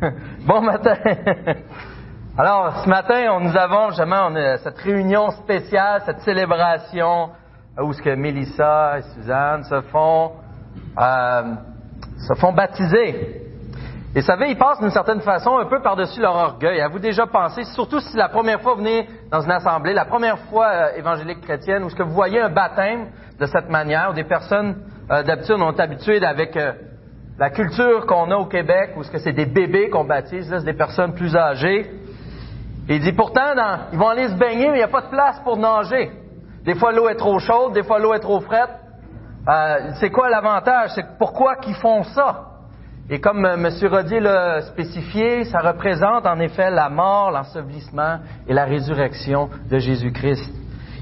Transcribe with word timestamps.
bon 0.46 0.60
matin. 0.62 0.94
Alors, 2.38 2.82
ce 2.82 2.88
matin, 2.88 3.40
nous 3.40 3.56
avons 3.56 3.88
justement 3.88 4.30
cette 4.62 4.78
réunion 4.78 5.30
spéciale, 5.30 6.02
cette 6.06 6.20
célébration 6.20 7.30
où 7.78 7.92
ce 7.92 8.02
que 8.02 8.14
Mélissa 8.14 8.98
et 8.98 9.02
Suzanne 9.14 9.64
se 9.64 9.80
font, 9.82 10.32
euh, 10.98 11.42
se 12.18 12.34
font 12.38 12.52
baptiser. 12.52 13.42
Et 14.14 14.20
vous 14.20 14.26
savez, 14.26 14.50
ils 14.50 14.58
passent 14.58 14.80
d'une 14.80 14.90
certaine 14.90 15.20
façon 15.20 15.56
un 15.56 15.64
peu 15.64 15.80
par-dessus 15.80 16.20
leur 16.20 16.36
orgueil. 16.36 16.80
Avez-vous 16.80 16.98
déjà 16.98 17.26
pensé, 17.26 17.64
surtout 17.64 18.00
si 18.00 18.14
la 18.16 18.28
première 18.28 18.60
fois 18.60 18.74
vous 18.74 18.80
venez 18.80 19.08
dans 19.30 19.40
une 19.40 19.50
assemblée, 19.50 19.94
la 19.94 20.04
première 20.04 20.38
fois 20.50 20.66
euh, 20.68 20.96
évangélique 20.96 21.40
chrétienne, 21.40 21.82
où 21.82 21.90
ce 21.90 21.96
que 21.96 22.02
vous 22.02 22.12
voyez 22.12 22.40
un 22.40 22.50
baptême 22.50 23.08
de 23.38 23.46
cette 23.46 23.70
manière, 23.70 24.10
où 24.10 24.12
des 24.12 24.24
personnes 24.24 24.76
euh, 25.10 25.22
d'habitude 25.22 25.56
ont 25.60 25.78
habitué 25.78 26.22
avec 26.24 26.56
euh, 26.56 26.72
la 27.38 27.50
culture 27.50 28.06
qu'on 28.06 28.30
a 28.30 28.36
au 28.36 28.46
Québec, 28.46 28.90
où 28.96 29.02
ce 29.02 29.10
que 29.10 29.18
c'est 29.18 29.32
des 29.32 29.46
bébés 29.46 29.88
qu'on 29.88 30.04
baptise, 30.04 30.50
là, 30.50 30.58
c'est 30.60 30.66
des 30.66 30.72
personnes 30.72 31.14
plus 31.14 31.34
âgées. 31.34 31.90
Il 32.88 33.00
dit 33.00 33.12
pourtant, 33.12 33.54
ils 33.92 33.98
vont 33.98 34.08
aller 34.08 34.28
se 34.28 34.34
baigner, 34.34 34.68
mais 34.68 34.76
il 34.76 34.80
n'y 34.80 34.82
a 34.82 34.88
pas 34.88 35.02
de 35.02 35.10
place 35.10 35.40
pour 35.40 35.56
nager. 35.56 36.10
Des 36.64 36.74
fois, 36.74 36.92
l'eau 36.92 37.08
est 37.08 37.16
trop 37.16 37.38
chaude, 37.38 37.72
des 37.72 37.82
fois, 37.82 37.98
l'eau 37.98 38.14
est 38.14 38.20
trop 38.20 38.40
frette. 38.40 38.70
c'est 40.00 40.10
quoi 40.10 40.28
l'avantage? 40.30 40.90
C'est 40.94 41.18
pourquoi 41.18 41.56
qu'ils 41.56 41.74
font 41.76 42.02
ça? 42.04 42.52
Et 43.10 43.20
comme 43.20 43.44
euh, 43.44 43.54
M. 43.54 43.68
Rodier 43.90 44.20
l'a 44.20 44.62
spécifié, 44.62 45.44
ça 45.44 45.58
représente 45.58 46.24
en 46.24 46.38
effet 46.38 46.70
la 46.70 46.88
mort, 46.88 47.30
l'ensevelissement 47.30 48.20
et 48.46 48.54
la 48.54 48.64
résurrection 48.64 49.50
de 49.68 49.78
Jésus-Christ. 49.78 50.48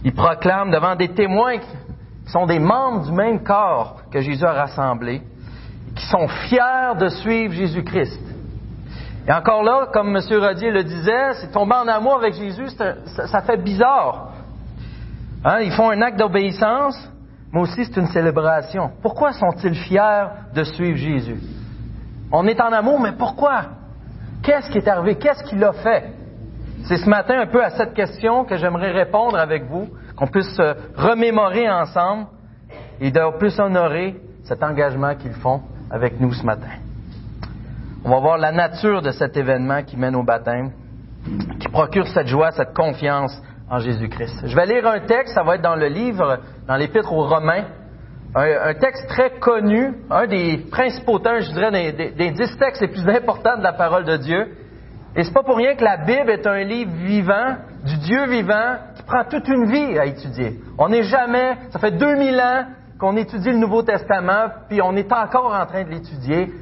Il 0.02 0.15
proclame 0.15 0.71
devant 0.71 0.97
des 0.97 1.10
témoins 1.10 1.59
qui 1.59 2.30
sont 2.33 2.47
des 2.47 2.59
membres 2.59 3.05
du 3.05 3.12
même 3.12 3.43
corps 3.43 4.01
que 4.10 4.21
Jésus 4.21 4.45
a 4.45 4.52
rassemblé, 4.52 5.23
qui 6.01 6.07
sont 6.07 6.29
fiers 6.29 6.95
de 6.99 7.09
suivre 7.09 7.53
Jésus-Christ. 7.53 8.21
Et 9.29 9.33
encore 9.33 9.63
là, 9.63 9.89
comme 9.93 10.17
M. 10.17 10.23
Rodier 10.41 10.71
le 10.71 10.83
disait, 10.83 11.35
c'est 11.35 11.53
tomber 11.53 11.75
en 11.75 11.87
amour 11.89 12.17
avec 12.17 12.35
Jésus, 12.35 12.69
ça, 12.71 13.43
fait 13.43 13.59
bizarre. 13.59 14.30
Hein, 15.45 15.61
ils 15.61 15.73
font 15.73 15.91
un 15.91 16.01
acte 16.01 16.19
d'obéissance, 16.19 16.97
mais 17.52 17.61
aussi 17.61 17.85
c'est 17.85 17.99
une 17.99 18.07
célébration. 18.07 18.91
Pourquoi 19.02 19.33
sont-ils 19.33 19.74
fiers 19.74 20.27
de 20.55 20.65
suivre 20.65 20.97
Jésus? 20.97 21.41
On 22.33 22.46
est 22.46 22.61
en 22.61 22.73
amour, 22.73 22.99
mais 22.99 23.13
pourquoi? 23.13 23.63
Qu'est-ce 24.43 24.71
qui 24.71 24.79
est 24.79 24.89
arrivé? 24.89 25.17
Qu'est-ce 25.17 25.45
qu'il 25.45 25.63
a 25.63 25.73
fait? 25.73 26.15
C'est 26.85 26.96
ce 26.96 27.09
matin 27.09 27.41
un 27.41 27.46
peu 27.46 27.63
à 27.63 27.71
cette 27.71 27.93
question 27.93 28.45
que 28.45 28.57
j'aimerais 28.57 28.93
répondre 28.93 29.37
avec 29.37 29.65
vous, 29.65 29.87
qu'on 30.17 30.29
puisse 30.29 30.57
se 30.57 30.74
remémorer 30.96 31.69
ensemble 31.69 32.27
et 33.01 33.11
de 33.11 33.39
plus 33.39 33.61
honorer 33.61 34.17
cet 34.45 34.63
engagement 34.63 35.15
qu'ils 35.15 35.35
font 35.35 35.61
avec 35.91 36.21
nous 36.21 36.33
ce 36.33 36.45
matin. 36.45 36.71
On 38.05 38.10
va 38.10 38.21
voir 38.21 38.38
la 38.38 38.52
nature 38.52 39.02
de 39.02 39.10
cet 39.10 39.37
événement 39.37 39.83
qui 39.83 39.96
mène 39.96 40.16
au 40.16 40.23
baptême, 40.23 40.71
qui 41.59 41.69
procure 41.69 42.07
cette 42.09 42.29
joie, 42.29 42.51
cette 42.52 42.73
confiance 42.74 43.37
en 43.69 43.79
Jésus-Christ. 43.79 44.46
Je 44.46 44.57
vais 44.57 44.66
lire 44.66 44.87
un 44.87 45.01
texte, 45.01 45.35
ça 45.35 45.43
va 45.43 45.57
être 45.57 45.63
dans 45.63 45.77
le 45.77 45.88
livre, 45.88 46.38
dans 46.66 46.77
l'Épître 46.77 47.13
aux 47.13 47.27
Romains, 47.27 47.65
un, 48.35 48.74
texte 48.74 49.09
très 49.09 49.38
connu, 49.38 49.93
un 50.09 50.27
des 50.27 50.59
principaux 50.71 51.18
textes, 51.18 51.49
je 51.49 51.55
dirais, 51.55 51.93
des, 51.93 52.30
dix 52.30 52.57
textes 52.59 52.80
les 52.80 52.88
plus 52.88 53.09
importants 53.09 53.59
de 53.59 53.63
la 53.63 53.73
parole 53.73 54.05
de 54.05 54.16
Dieu. 54.16 54.57
Et 55.16 55.24
c'est 55.24 55.35
pas 55.35 55.43
pour 55.43 55.57
rien 55.57 55.74
que 55.74 55.85
la 55.85 55.99
Bible 55.99 56.30
est 56.30 56.46
un 56.46 56.63
livre 56.63 56.93
vivant, 56.93 57.57
du 57.85 57.96
Dieu 57.99 58.27
vivant, 58.27 58.77
qui 58.95 59.02
prend 59.02 59.24
toute 59.24 59.49
une 59.49 59.66
vie 59.66 59.99
à 59.99 60.07
étudier. 60.07 60.61
On 60.79 60.88
n'est 60.88 61.02
jamais, 61.02 61.57
ça 61.71 61.80
fait 61.80 61.91
2000 61.91 62.41
ans 62.41 62.65
qu'on 63.01 63.16
étudie 63.16 63.51
le 63.51 63.56
Nouveau 63.56 63.82
Testament, 63.82 64.48
puis 64.69 64.81
on 64.82 64.94
est 64.94 65.10
encore 65.10 65.54
en 65.54 65.65
train 65.65 65.84
de 65.84 65.88
l'étudier. 65.88 66.53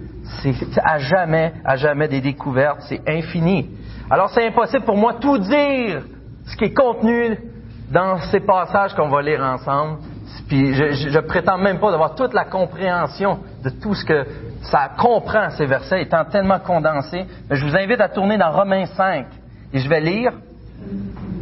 C'est 0.41 0.55
à 0.85 0.99
jamais, 0.99 1.53
à 1.65 1.77
jamais 1.77 2.07
des 2.07 2.21
découvertes, 2.21 2.83
c'est 2.89 3.03
infini. 3.09 3.71
Alors 4.09 4.31
c'est 4.31 4.47
impossible 4.47 4.85
pour 4.85 4.97
moi 4.97 5.15
tout 5.21 5.39
dire 5.39 6.03
ce 6.47 6.57
qui 6.57 6.65
est 6.67 6.75
contenu 6.75 7.37
dans 7.91 8.19
ces 8.31 8.41
passages 8.41 8.95
qu'on 8.95 9.09
va 9.09 9.21
lire 9.21 9.43
ensemble. 9.43 9.99
Puis 10.47 10.75
je, 10.75 11.11
je, 11.11 11.19
prétends 11.19 11.59
même 11.59 11.79
pas 11.79 11.91
d'avoir 11.91 12.15
toute 12.15 12.33
la 12.33 12.45
compréhension 12.45 13.41
de 13.65 13.71
tout 13.71 13.95
ce 13.95 14.05
que 14.05 14.25
ça 14.63 14.91
comprend, 14.97 15.51
ces 15.51 15.67
versets, 15.67 16.03
étant 16.03 16.25
tellement 16.25 16.59
condensés. 16.61 17.27
Mais 17.51 17.57
je 17.57 17.67
vous 17.67 17.77
invite 17.77 18.01
à 18.01 18.09
tourner 18.09 18.39
dans 18.39 18.51
Romains 18.51 18.87
5 18.87 19.27
et 19.73 19.79
je 19.79 19.89
vais 19.89 20.01
lire. 20.01 20.33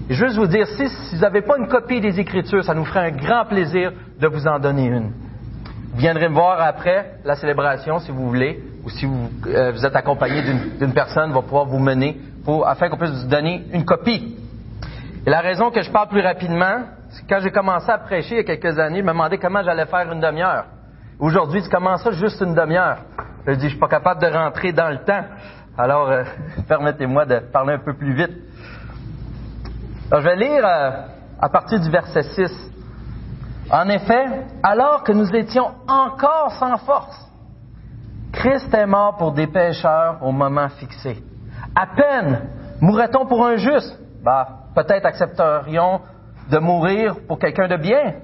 Et 0.08 0.14
juste 0.14 0.36
vous 0.36 0.46
dire, 0.46 0.66
si, 0.68 0.88
si 0.88 1.16
vous 1.16 1.20
n'avez 1.20 1.42
pas 1.42 1.58
une 1.58 1.66
copie 1.66 2.00
des 2.00 2.20
Écritures, 2.20 2.64
ça 2.64 2.74
nous 2.74 2.84
ferait 2.84 3.10
un 3.10 3.16
grand 3.16 3.44
plaisir 3.44 3.92
de 4.20 4.26
vous 4.28 4.46
en 4.46 4.58
donner 4.58 4.86
une. 4.86 5.10
Vous 5.92 5.98
viendrez 5.98 6.28
me 6.28 6.34
voir 6.34 6.60
après 6.60 7.18
la 7.24 7.34
célébration, 7.34 7.98
si 7.98 8.12
vous 8.12 8.28
voulez, 8.28 8.62
ou 8.84 8.90
si 8.90 9.06
vous, 9.06 9.30
euh, 9.48 9.72
vous 9.72 9.84
êtes 9.84 9.96
accompagné 9.96 10.42
d'une 10.78 10.92
personne, 10.92 11.32
va 11.32 11.42
pouvoir 11.42 11.64
vous 11.64 11.78
mener 11.78 12.20
pour, 12.44 12.68
afin 12.68 12.88
qu'on 12.88 12.98
puisse 12.98 13.10
vous 13.10 13.28
donner 13.28 13.64
une 13.72 13.84
copie. 13.84 14.36
Et 15.26 15.30
la 15.30 15.40
raison 15.40 15.70
que 15.70 15.82
je 15.82 15.90
parle 15.90 16.08
plus 16.08 16.20
rapidement, 16.20 16.84
quand 17.28 17.40
j'ai 17.40 17.50
commencé 17.50 17.90
à 17.90 17.98
prêcher 17.98 18.34
il 18.34 18.36
y 18.36 18.40
a 18.40 18.56
quelques 18.56 18.78
années, 18.78 18.98
je 18.98 19.04
me 19.04 19.08
demandais 19.08 19.38
comment 19.38 19.62
j'allais 19.62 19.86
faire 19.86 20.12
une 20.12 20.20
demi-heure. 20.20 20.66
Aujourd'hui, 21.18 21.62
tu 21.62 21.68
commences 21.68 22.02
ça 22.02 22.12
juste 22.12 22.40
une 22.40 22.54
demi-heure. 22.54 22.98
Je 23.46 23.54
dis, 23.54 23.64
je 23.64 23.70
suis 23.70 23.78
pas 23.78 23.88
capable 23.88 24.20
de 24.20 24.26
rentrer 24.26 24.72
dans 24.72 24.90
le 24.90 24.98
temps. 24.98 25.24
Alors, 25.76 26.10
euh, 26.10 26.22
permettez-moi 26.68 27.24
de 27.24 27.38
parler 27.38 27.74
un 27.74 27.78
peu 27.78 27.94
plus 27.94 28.14
vite. 28.14 28.32
Je 30.08 30.16
vais 30.16 30.36
lire 30.36 30.64
euh, 30.64 30.90
à 31.40 31.48
partir 31.48 31.80
du 31.80 31.90
verset 31.90 32.22
6. 32.22 32.70
En 33.70 33.88
effet, 33.88 34.46
alors 34.62 35.02
que 35.02 35.10
nous 35.10 35.34
étions 35.34 35.72
encore 35.88 36.52
sans 36.60 36.76
force, 36.78 37.28
Christ 38.32 38.72
est 38.72 38.86
mort 38.86 39.16
pour 39.16 39.32
des 39.32 39.48
pécheurs 39.48 40.18
au 40.22 40.30
moment 40.30 40.68
fixé. 40.68 41.22
À 41.74 41.86
peine 41.88 42.48
mourrait-on 42.80 43.26
pour 43.26 43.44
un 43.44 43.56
juste. 43.56 43.98
Bah, 44.22 44.46
peut-être 44.76 45.06
accepterions 45.06 46.00
de 46.50 46.58
mourir 46.58 47.16
pour 47.26 47.40
quelqu'un 47.40 47.66
de 47.66 47.76
bien. 47.76 48.14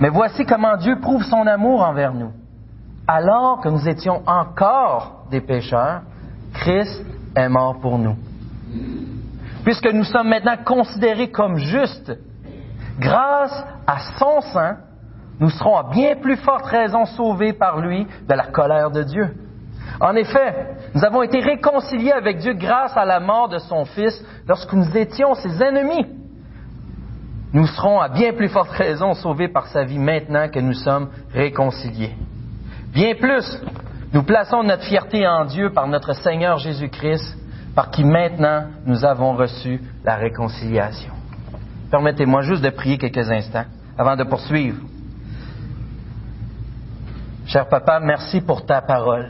Mais 0.00 0.10
voici 0.10 0.44
comment 0.44 0.76
Dieu 0.76 0.98
prouve 1.00 1.22
son 1.22 1.46
amour 1.46 1.82
envers 1.82 2.12
nous. 2.12 2.32
Alors 3.08 3.60
que 3.60 3.70
nous 3.70 3.88
étions 3.88 4.22
encore 4.26 5.24
des 5.30 5.40
pécheurs, 5.40 6.02
Christ 6.52 7.04
est 7.34 7.48
mort 7.48 7.78
pour 7.80 7.98
nous. 7.98 8.16
Puisque 9.64 9.92
nous 9.92 10.04
sommes 10.04 10.28
maintenant 10.28 10.56
considérés 10.64 11.30
comme 11.30 11.56
justes, 11.58 12.12
grâce 12.98 13.64
à 13.86 13.98
son 14.18 14.40
sang, 14.40 14.74
nous 15.40 15.50
serons 15.50 15.76
à 15.76 15.90
bien 15.90 16.16
plus 16.16 16.36
forte 16.36 16.66
raison 16.66 17.04
sauvés 17.04 17.52
par 17.52 17.80
lui 17.80 18.06
de 18.28 18.34
la 18.34 18.46
colère 18.46 18.90
de 18.90 19.02
Dieu. 19.02 19.34
En 20.00 20.14
effet, 20.16 20.76
nous 20.94 21.04
avons 21.04 21.22
été 21.22 21.40
réconciliés 21.40 22.12
avec 22.12 22.38
Dieu 22.38 22.54
grâce 22.54 22.96
à 22.96 23.04
la 23.04 23.20
mort 23.20 23.48
de 23.48 23.58
son 23.58 23.84
Fils 23.84 24.24
lorsque 24.48 24.72
nous 24.72 24.96
étions 24.96 25.34
ses 25.34 25.62
ennemis. 25.62 26.06
Nous 27.52 27.66
serons 27.66 28.00
à 28.00 28.08
bien 28.08 28.32
plus 28.32 28.48
forte 28.48 28.70
raison 28.70 29.14
sauvés 29.14 29.48
par 29.48 29.66
sa 29.66 29.84
vie 29.84 29.98
maintenant 29.98 30.48
que 30.48 30.58
nous 30.58 30.72
sommes 30.72 31.10
réconciliés. 31.32 32.14
Bien 32.92 33.14
plus, 33.14 33.60
nous 34.12 34.22
plaçons 34.22 34.62
notre 34.62 34.84
fierté 34.84 35.26
en 35.26 35.44
Dieu 35.44 35.70
par 35.70 35.86
notre 35.86 36.14
Seigneur 36.14 36.58
Jésus-Christ, 36.58 37.36
par 37.74 37.90
qui 37.90 38.04
maintenant 38.04 38.64
nous 38.84 39.04
avons 39.04 39.34
reçu 39.34 39.80
la 40.04 40.16
réconciliation. 40.16 41.12
Permettez-moi 41.90 42.42
juste 42.42 42.62
de 42.62 42.70
prier 42.70 42.98
quelques 42.98 43.30
instants 43.30 43.64
avant 43.96 44.16
de 44.16 44.24
poursuivre. 44.24 44.80
Cher 47.46 47.68
Papa, 47.68 48.00
merci 48.00 48.40
pour 48.40 48.64
ta 48.64 48.80
parole. 48.80 49.28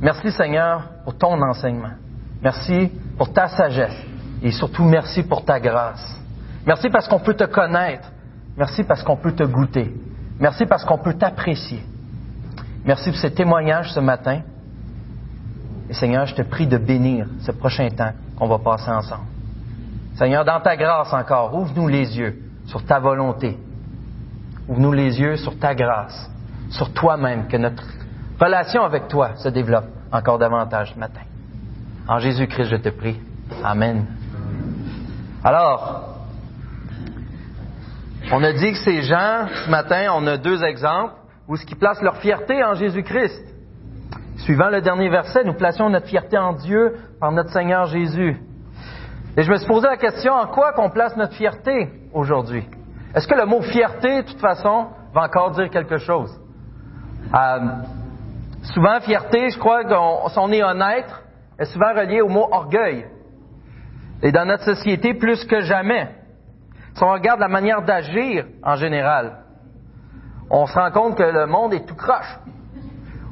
Merci 0.00 0.30
Seigneur 0.32 0.82
pour 1.04 1.16
ton 1.16 1.40
enseignement. 1.42 1.94
Merci 2.42 2.90
pour 3.16 3.32
ta 3.32 3.48
sagesse 3.48 3.96
et 4.42 4.50
surtout 4.50 4.84
merci 4.84 5.22
pour 5.22 5.44
ta 5.44 5.60
grâce. 5.60 6.20
Merci 6.66 6.90
parce 6.90 7.08
qu'on 7.08 7.20
peut 7.20 7.34
te 7.34 7.44
connaître. 7.44 8.10
Merci 8.56 8.84
parce 8.84 9.02
qu'on 9.02 9.16
peut 9.16 9.32
te 9.32 9.44
goûter. 9.44 9.94
Merci 10.40 10.66
parce 10.66 10.84
qu'on 10.84 10.98
peut 10.98 11.14
t'apprécier. 11.14 11.82
Merci 12.84 13.10
pour 13.10 13.18
ces 13.18 13.32
témoignages 13.32 13.92
ce 13.92 14.00
matin. 14.00 14.40
Et 15.88 15.94
Seigneur, 15.94 16.26
je 16.26 16.34
te 16.34 16.42
prie 16.42 16.66
de 16.66 16.78
bénir 16.78 17.26
ce 17.40 17.52
prochain 17.52 17.88
temps 17.90 18.12
qu'on 18.36 18.48
va 18.48 18.58
passer 18.58 18.90
ensemble. 18.90 19.26
Seigneur, 20.16 20.44
dans 20.44 20.60
ta 20.60 20.76
grâce 20.76 21.12
encore, 21.12 21.54
ouvre-nous 21.54 21.88
les 21.88 22.18
yeux 22.18 22.36
sur 22.66 22.84
ta 22.84 22.98
volonté. 22.98 23.56
Ouvre-nous 24.68 24.92
les 24.92 25.20
yeux 25.20 25.36
sur 25.36 25.58
ta 25.58 25.74
grâce, 25.74 26.30
sur 26.70 26.92
toi-même, 26.92 27.46
que 27.46 27.56
notre 27.56 27.84
relation 28.40 28.82
avec 28.82 29.08
toi 29.08 29.36
se 29.36 29.48
développe 29.48 29.86
encore 30.10 30.38
davantage 30.38 30.92
ce 30.94 30.98
matin. 30.98 31.20
En 32.08 32.18
Jésus-Christ, 32.18 32.70
je 32.70 32.76
te 32.76 32.88
prie. 32.88 33.20
Amen. 33.62 34.06
Alors, 35.44 36.16
on 38.32 38.42
a 38.42 38.52
dit 38.52 38.72
que 38.72 38.78
ces 38.78 39.02
gens, 39.02 39.46
ce 39.64 39.70
matin, 39.70 40.08
on 40.14 40.26
a 40.26 40.36
deux 40.36 40.64
exemples 40.64 41.14
où 41.46 41.56
ce 41.56 41.64
qui 41.64 41.76
place 41.76 42.02
leur 42.02 42.16
fierté 42.16 42.64
en 42.64 42.74
Jésus-Christ. 42.74 43.55
Suivant 44.46 44.70
le 44.70 44.80
dernier 44.80 45.08
verset, 45.08 45.42
nous 45.42 45.54
placions 45.54 45.90
notre 45.90 46.06
fierté 46.06 46.38
en 46.38 46.52
Dieu 46.52 46.94
par 47.18 47.32
notre 47.32 47.50
Seigneur 47.50 47.86
Jésus. 47.86 48.36
Et 49.36 49.42
je 49.42 49.50
me 49.50 49.56
suis 49.56 49.66
posé 49.66 49.88
la 49.88 49.96
question, 49.96 50.32
en 50.34 50.46
quoi 50.46 50.72
qu'on 50.72 50.88
place 50.88 51.16
notre 51.16 51.32
fierté 51.32 51.90
aujourd'hui? 52.14 52.64
Est-ce 53.12 53.26
que 53.26 53.34
le 53.34 53.44
mot 53.44 53.60
fierté, 53.60 54.22
de 54.22 54.28
toute 54.28 54.40
façon, 54.40 54.86
va 55.12 55.22
encore 55.22 55.50
dire 55.50 55.68
quelque 55.68 55.96
chose? 55.96 56.30
Euh, 57.34 57.58
Souvent, 58.72 59.00
fierté, 59.00 59.50
je 59.50 59.58
crois 59.58 59.82
qu'on 59.82 60.28
si 60.28 60.38
on 60.38 60.52
est 60.52 60.62
honnête, 60.62 61.12
est 61.58 61.64
souvent 61.64 61.92
relié 61.92 62.20
au 62.20 62.28
mot 62.28 62.46
orgueil. 62.52 63.04
Et 64.22 64.30
dans 64.30 64.44
notre 64.44 64.62
société, 64.62 65.14
plus 65.14 65.44
que 65.44 65.62
jamais, 65.62 66.08
si 66.94 67.02
on 67.02 67.10
regarde 67.10 67.40
la 67.40 67.48
manière 67.48 67.82
d'agir 67.82 68.46
en 68.62 68.76
général, 68.76 69.38
on 70.50 70.66
se 70.66 70.78
rend 70.78 70.92
compte 70.92 71.18
que 71.18 71.24
le 71.24 71.46
monde 71.46 71.74
est 71.74 71.84
tout 71.84 71.96
croche. 71.96 72.38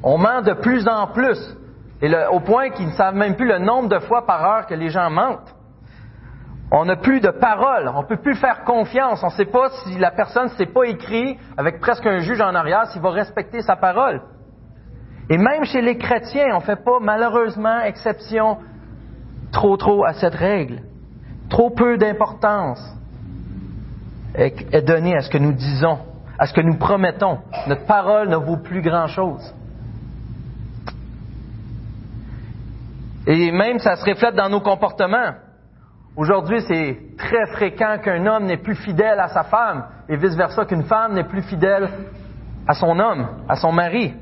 On 0.06 0.18
ment 0.18 0.42
de 0.42 0.52
plus 0.52 0.86
en 0.86 1.06
plus. 1.08 1.56
Et 2.02 2.14
au 2.30 2.40
point 2.40 2.68
qu'ils 2.70 2.88
ne 2.88 2.92
savent 2.92 3.14
même 3.14 3.36
plus 3.36 3.48
le 3.48 3.58
nombre 3.58 3.88
de 3.88 3.98
fois 4.00 4.26
par 4.26 4.44
heure 4.44 4.66
que 4.66 4.74
les 4.74 4.90
gens 4.90 5.08
mentent. 5.10 5.54
On 6.70 6.84
n'a 6.84 6.96
plus 6.96 7.20
de 7.20 7.30
parole, 7.30 7.90
on 7.94 8.02
ne 8.02 8.06
peut 8.06 8.18
plus 8.18 8.34
faire 8.34 8.64
confiance. 8.64 9.22
On 9.22 9.28
ne 9.28 9.32
sait 9.32 9.46
pas 9.46 9.70
si 9.70 9.98
la 9.98 10.10
personne 10.10 10.44
ne 10.44 10.56
s'est 10.56 10.66
pas 10.66 10.84
écrit 10.84 11.38
avec 11.56 11.80
presque 11.80 12.04
un 12.06 12.18
juge 12.18 12.40
en 12.40 12.54
arrière, 12.54 12.86
s'il 12.88 13.00
va 13.00 13.10
respecter 13.10 13.62
sa 13.62 13.76
parole. 13.76 14.20
Et 15.30 15.38
même 15.38 15.64
chez 15.64 15.80
les 15.80 15.96
chrétiens, 15.96 16.48
on 16.52 16.56
ne 16.56 16.64
fait 16.64 16.84
pas 16.84 16.98
malheureusement 17.00 17.80
exception 17.80 18.58
trop 19.52 19.76
trop 19.78 20.04
à 20.04 20.12
cette 20.12 20.34
règle. 20.34 20.82
Trop 21.48 21.70
peu 21.70 21.96
d'importance 21.96 22.82
est 24.34 24.86
donnée 24.86 25.16
à 25.16 25.20
ce 25.20 25.30
que 25.30 25.38
nous 25.38 25.52
disons, 25.52 25.98
à 26.38 26.46
ce 26.46 26.52
que 26.52 26.60
nous 26.60 26.76
promettons. 26.76 27.38
Notre 27.68 27.86
parole 27.86 28.28
ne 28.28 28.36
vaut 28.36 28.58
plus 28.58 28.82
grand-chose. 28.82 29.54
Et 33.26 33.50
même 33.52 33.78
ça 33.78 33.96
se 33.96 34.04
reflète 34.04 34.34
dans 34.34 34.48
nos 34.48 34.60
comportements. 34.60 35.32
Aujourd'hui, 36.16 36.60
c'est 36.68 36.98
très 37.18 37.46
fréquent 37.52 37.98
qu'un 38.02 38.24
homme 38.26 38.44
n'est 38.44 38.58
plus 38.58 38.76
fidèle 38.76 39.18
à 39.18 39.28
sa 39.28 39.42
femme 39.44 39.84
et 40.08 40.16
vice-versa 40.16 40.64
qu'une 40.64 40.84
femme 40.84 41.14
n'est 41.14 41.24
plus 41.24 41.42
fidèle 41.42 41.88
à 42.68 42.74
son 42.74 42.98
homme, 42.98 43.26
à 43.48 43.56
son 43.56 43.72
mari. 43.72 44.14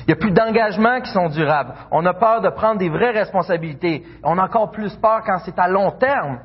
Il 0.00 0.06
n'y 0.08 0.12
a 0.14 0.16
plus 0.16 0.32
d'engagements 0.32 1.00
qui 1.00 1.10
sont 1.10 1.28
durables. 1.28 1.74
On 1.90 2.04
a 2.06 2.14
peur 2.14 2.40
de 2.40 2.48
prendre 2.48 2.78
des 2.78 2.88
vraies 2.88 3.12
responsabilités. 3.12 4.04
On 4.24 4.38
a 4.38 4.44
encore 4.44 4.70
plus 4.70 4.94
peur 4.96 5.22
quand 5.24 5.38
c'est 5.44 5.58
à 5.58 5.68
long 5.68 5.90
terme. 5.92 6.38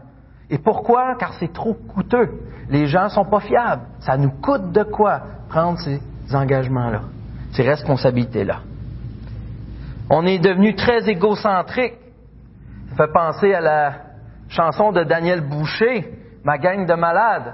Et 0.50 0.58
pourquoi? 0.58 1.16
Car 1.16 1.34
c'est 1.40 1.54
trop 1.54 1.74
coûteux. 1.74 2.30
Les 2.70 2.88
gens 2.88 3.06
ne 3.06 3.10
sont 3.10 3.26
pas 3.26 3.40
fiables. 3.40 3.84
Ça 4.00 4.18
nous 4.18 4.32
coûte 4.32 4.72
de 4.72 4.84
quoi 4.84 5.22
prendre 5.50 5.80
ces 5.80 6.00
engagements-là, 6.34 7.02
ces 7.54 7.64
responsabilités-là. 7.64 8.60
On 10.10 10.26
est 10.26 10.40
devenu 10.40 10.76
très 10.76 11.10
égocentrique. 11.10 11.94
Ça 12.92 13.06
fait 13.06 13.14
penser 13.14 13.54
à 13.54 13.62
la 13.62 13.94
chanson 14.50 14.92
de 14.92 15.04
Daniel 15.04 15.42
Boucher, 15.42 16.18
Ma 16.44 16.58
gang 16.58 16.88
de 16.88 16.94
malades. 16.96 17.54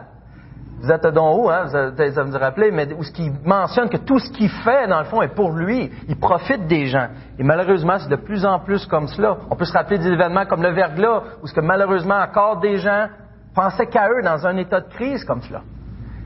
Vous 0.80 0.92
êtes 0.92 1.08
donc 1.08 1.40
où, 1.40 1.50
hein? 1.50 1.68
Ça 1.68 2.24
vous 2.24 2.38
rappeler, 2.38 2.72
mais 2.72 2.94
où 2.94 3.04
ce 3.04 3.12
qui 3.12 3.30
mentionne 3.44 3.90
que 3.90 3.98
tout 3.98 4.20
ce 4.20 4.32
qu'il 4.32 4.50
fait, 4.50 4.88
dans 4.88 5.00
le 5.00 5.06
fond, 5.06 5.22
est 5.22 5.36
pour 5.36 5.52
lui. 5.52 5.92
Il 6.08 6.18
profite 6.18 6.68
des 6.68 6.86
gens. 6.86 7.08
Et 7.38 7.44
malheureusement, 7.44 7.98
c'est 8.00 8.10
de 8.10 8.16
plus 8.16 8.46
en 8.46 8.60
plus 8.60 8.86
comme 8.86 9.08
cela. 9.08 9.38
On 9.50 9.56
peut 9.56 9.66
se 9.66 9.74
rappeler 9.74 9.98
des 9.98 10.08
événements 10.08 10.46
comme 10.46 10.64
le 10.64 10.72
verglas, 10.72 11.24
où 11.42 11.48
ce 11.48 11.54
que 11.54 11.62
malheureusement 11.62 12.16
encore 12.16 12.60
des 12.60 12.78
gens 12.78 13.08
pensaient 13.54 13.88
qu'à 13.88 14.08
eux 14.10 14.22
dans 14.24 14.46
un 14.48 14.56
état 14.58 14.82
de 14.82 14.90
crise 14.90 15.26
comme 15.26 15.42
cela. 15.42 15.62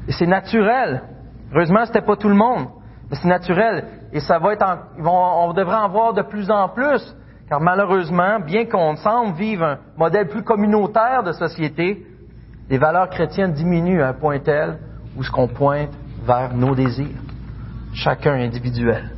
Et 0.08 0.12
c'est 0.12 0.28
naturel. 0.28 1.02
Heureusement, 1.54 1.86
c'était 1.86 2.02
pas 2.02 2.16
tout 2.16 2.30
le 2.30 2.36
monde. 2.36 2.68
Mais 3.10 3.16
c'est 3.16 3.28
naturel. 3.28 3.86
Et 4.14 4.20
ça 4.20 4.38
va 4.38 4.54
être 4.54 4.66
on 5.04 5.54
devrait 5.54 5.78
en 5.78 5.90
voir 5.90 6.14
de 6.14 6.22
plus 6.22 6.52
en 6.52 6.70
plus. 6.70 7.16
Car 7.52 7.60
malheureusement, 7.60 8.40
bien 8.40 8.64
qu'on 8.64 8.96
semble 8.96 9.36
vivre 9.36 9.66
un 9.66 9.78
modèle 9.98 10.30
plus 10.30 10.42
communautaire 10.42 11.22
de 11.22 11.34
société, 11.34 12.02
les 12.70 12.78
valeurs 12.78 13.10
chrétiennes 13.10 13.52
diminuent 13.52 14.02
à 14.02 14.08
un 14.08 14.14
point 14.14 14.40
tel 14.40 14.78
où 15.18 15.24
ce 15.26 15.30
qu'on 15.30 15.50
pointe 15.50 15.90
vers 16.26 16.54
nos 16.54 16.74
désirs, 16.76 17.20
chacun 17.94 18.36
individuel. 18.36 19.12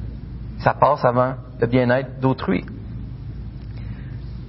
Ça 0.62 0.74
passe 0.74 1.06
avant 1.06 1.36
le 1.60 1.68
bien-être 1.68 2.20
d'autrui. 2.20 2.66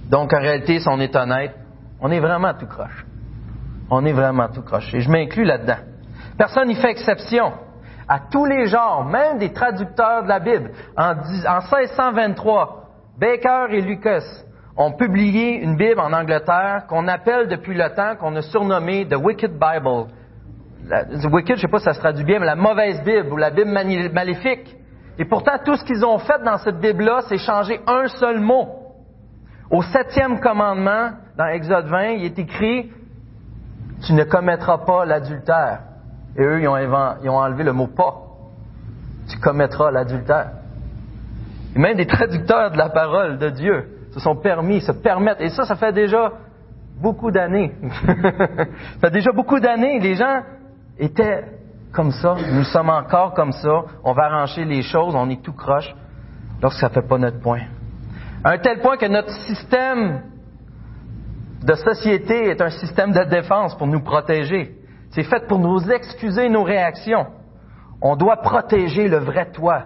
Donc 0.08 0.32
en 0.32 0.40
réalité, 0.40 0.80
si 0.80 0.88
on 0.88 0.98
est 0.98 1.14
honnête, 1.14 1.54
on 2.00 2.10
est 2.10 2.20
vraiment 2.20 2.54
tout 2.54 2.66
croche. 2.66 3.04
On 3.90 4.02
est 4.06 4.14
vraiment 4.14 4.48
tout 4.48 4.62
croche. 4.62 4.94
Et 4.94 5.02
je 5.02 5.10
m'inclus 5.10 5.44
là-dedans. 5.44 5.82
Personne 6.38 6.68
n'y 6.68 6.74
fait 6.76 6.90
exception. 6.90 7.52
À 8.08 8.18
tous 8.30 8.46
les 8.46 8.66
genres, 8.66 9.04
même 9.04 9.36
des 9.36 9.52
traducteurs 9.52 10.22
de 10.22 10.28
la 10.28 10.40
Bible. 10.40 10.70
En, 10.96 11.10
en 11.10 11.60
1623, 11.60 12.83
Baker 13.18 13.66
et 13.70 13.80
Lucas 13.80 14.24
ont 14.76 14.92
publié 14.92 15.62
une 15.62 15.76
Bible 15.76 16.00
en 16.00 16.12
Angleterre 16.12 16.86
qu'on 16.88 17.06
appelle 17.06 17.48
depuis 17.48 17.74
le 17.74 17.88
temps, 17.94 18.16
qu'on 18.16 18.34
a 18.34 18.42
surnommée 18.42 19.06
The 19.06 19.16
Wicked 19.16 19.52
Bible. 19.52 20.06
The 20.88 21.32
Wicked, 21.32 21.56
je 21.56 21.62
ne 21.62 21.66
sais 21.66 21.68
pas 21.68 21.78
si 21.78 21.84
ça 21.84 21.94
se 21.94 22.00
traduit 22.00 22.24
bien, 22.24 22.40
mais 22.40 22.46
la 22.46 22.56
mauvaise 22.56 23.00
Bible 23.04 23.32
ou 23.32 23.36
la 23.36 23.50
Bible 23.50 23.70
maléfique. 23.70 24.76
Et 25.18 25.24
pourtant, 25.24 25.58
tout 25.64 25.76
ce 25.76 25.84
qu'ils 25.84 26.04
ont 26.04 26.18
fait 26.18 26.42
dans 26.44 26.58
cette 26.58 26.78
Bible-là, 26.78 27.20
c'est 27.28 27.38
changer 27.38 27.80
un 27.86 28.08
seul 28.08 28.40
mot. 28.40 28.68
Au 29.70 29.80
septième 29.82 30.40
commandement, 30.40 31.12
dans 31.38 31.46
Exode 31.46 31.86
20, 31.86 32.02
il 32.08 32.24
est 32.24 32.38
écrit 32.38 32.90
Tu 34.04 34.12
ne 34.12 34.24
commettras 34.24 34.78
pas 34.78 35.04
l'adultère. 35.04 35.82
Et 36.36 36.42
eux, 36.42 36.60
ils 36.60 36.68
ont 36.68 37.36
enlevé 37.36 37.62
le 37.62 37.72
mot 37.72 37.86
pas. 37.86 38.22
Tu 39.30 39.38
commettras 39.38 39.92
l'adultère. 39.92 40.50
Même 41.74 41.96
des 41.96 42.06
traducteurs 42.06 42.70
de 42.70 42.78
la 42.78 42.88
parole 42.88 43.38
de 43.38 43.50
Dieu 43.50 43.84
se 44.12 44.20
sont 44.20 44.36
permis, 44.36 44.80
se 44.80 44.92
permettent. 44.92 45.40
Et 45.40 45.50
ça, 45.50 45.64
ça 45.64 45.74
fait 45.74 45.92
déjà 45.92 46.32
beaucoup 47.00 47.30
d'années. 47.30 47.72
ça 48.06 49.00
fait 49.00 49.10
déjà 49.10 49.32
beaucoup 49.32 49.58
d'années. 49.58 49.98
Les 49.98 50.14
gens 50.14 50.42
étaient 50.98 51.44
comme 51.92 52.12
ça. 52.12 52.36
Nous 52.52 52.64
sommes 52.64 52.90
encore 52.90 53.34
comme 53.34 53.52
ça. 53.52 53.82
On 54.04 54.12
va 54.12 54.24
arranger 54.24 54.64
les 54.64 54.82
choses. 54.82 55.14
On 55.16 55.28
est 55.30 55.42
tout 55.42 55.52
croche 55.52 55.94
lorsque 56.62 56.78
ça 56.78 56.88
ne 56.88 56.94
fait 56.94 57.08
pas 57.08 57.18
notre 57.18 57.40
point. 57.40 57.62
À 58.44 58.50
un 58.50 58.58
tel 58.58 58.80
point 58.80 58.96
que 58.96 59.06
notre 59.06 59.30
système 59.30 60.22
de 61.64 61.74
société 61.74 62.50
est 62.50 62.60
un 62.60 62.70
système 62.70 63.12
de 63.12 63.24
défense 63.24 63.76
pour 63.76 63.86
nous 63.86 64.02
protéger. 64.02 64.76
C'est 65.10 65.22
fait 65.22 65.46
pour 65.48 65.58
nous 65.58 65.90
excuser 65.90 66.48
nos 66.48 66.62
réactions. 66.62 67.26
On 68.02 68.16
doit 68.16 68.36
protéger 68.36 69.08
le 69.08 69.18
vrai 69.18 69.50
toi. 69.50 69.84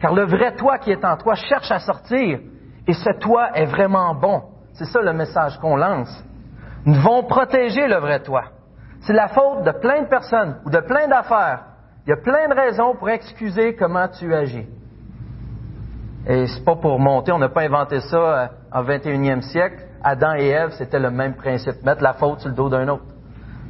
Car 0.00 0.14
le 0.14 0.24
vrai 0.24 0.56
toi 0.56 0.78
qui 0.78 0.90
est 0.90 1.04
en 1.04 1.16
toi 1.16 1.34
cherche 1.34 1.70
à 1.70 1.78
sortir. 1.78 2.40
Et 2.86 2.92
ce 2.92 3.18
toi 3.18 3.50
est 3.54 3.66
vraiment 3.66 4.14
bon. 4.14 4.42
C'est 4.72 4.86
ça 4.86 5.02
le 5.02 5.12
message 5.12 5.58
qu'on 5.58 5.76
lance. 5.76 6.24
Nous 6.86 6.94
devons 6.94 7.24
protéger 7.24 7.86
le 7.86 7.96
vrai 7.96 8.20
toi. 8.20 8.44
C'est 9.00 9.12
la 9.12 9.28
faute 9.28 9.64
de 9.64 9.72
plein 9.72 10.02
de 10.02 10.08
personnes 10.08 10.56
ou 10.64 10.70
de 10.70 10.80
plein 10.80 11.06
d'affaires. 11.08 11.64
Il 12.06 12.10
y 12.10 12.12
a 12.12 12.16
plein 12.16 12.48
de 12.48 12.54
raisons 12.54 12.94
pour 12.96 13.10
excuser 13.10 13.74
comment 13.76 14.08
tu 14.08 14.34
agis. 14.34 14.66
Et 16.26 16.46
c'est 16.46 16.64
pas 16.64 16.76
pour 16.76 16.98
monter, 16.98 17.32
on 17.32 17.38
n'a 17.38 17.48
pas 17.48 17.62
inventé 17.62 18.00
ça 18.00 18.16
euh, 18.16 18.46
en 18.72 18.82
21e 18.82 19.42
siècle. 19.42 19.86
Adam 20.02 20.34
et 20.34 20.48
Ève, 20.48 20.70
c'était 20.72 20.98
le 20.98 21.10
même 21.10 21.34
principe, 21.34 21.82
mettre 21.82 22.02
la 22.02 22.14
faute 22.14 22.40
sur 22.40 22.48
le 22.48 22.54
dos 22.54 22.68
d'un 22.68 22.88
autre. 22.88 23.04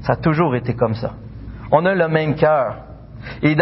Ça 0.03 0.13
a 0.13 0.17
toujours 0.17 0.55
été 0.55 0.75
comme 0.75 0.95
ça. 0.95 1.13
On 1.73 1.85
a 1.87 1.95
le 1.95 2.09
même 2.09 2.35
cœur. 2.35 2.77
Et 3.43 3.57